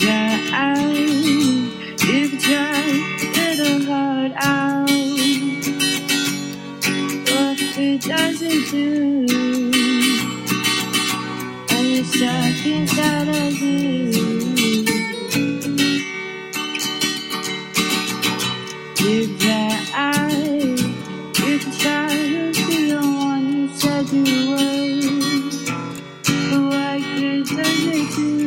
Try 0.00 0.40
out, 0.52 0.94
you 0.94 2.28
can 2.28 2.38
try 2.40 2.82
little 3.36 3.84
hard 3.86 4.32
out. 4.36 4.90
What 7.30 7.60
it 7.78 8.02
doesn't 8.02 8.70
do, 8.70 9.26
and 11.70 11.86
you're 11.88 12.04
stuck 12.04 12.66
inside 12.66 13.28
of 13.28 13.60
you. 13.60 13.84
Out, 19.96 20.32
you 20.32 21.58
can 21.58 21.72
try 21.78 22.08
to 22.08 22.52
be 22.66 22.90
the 22.90 23.00
one 23.00 23.46
you 23.52 23.68
said 23.76 24.08
you 24.08 24.50
were. 24.50 24.64
But 26.50 27.00
it? 27.00 28.43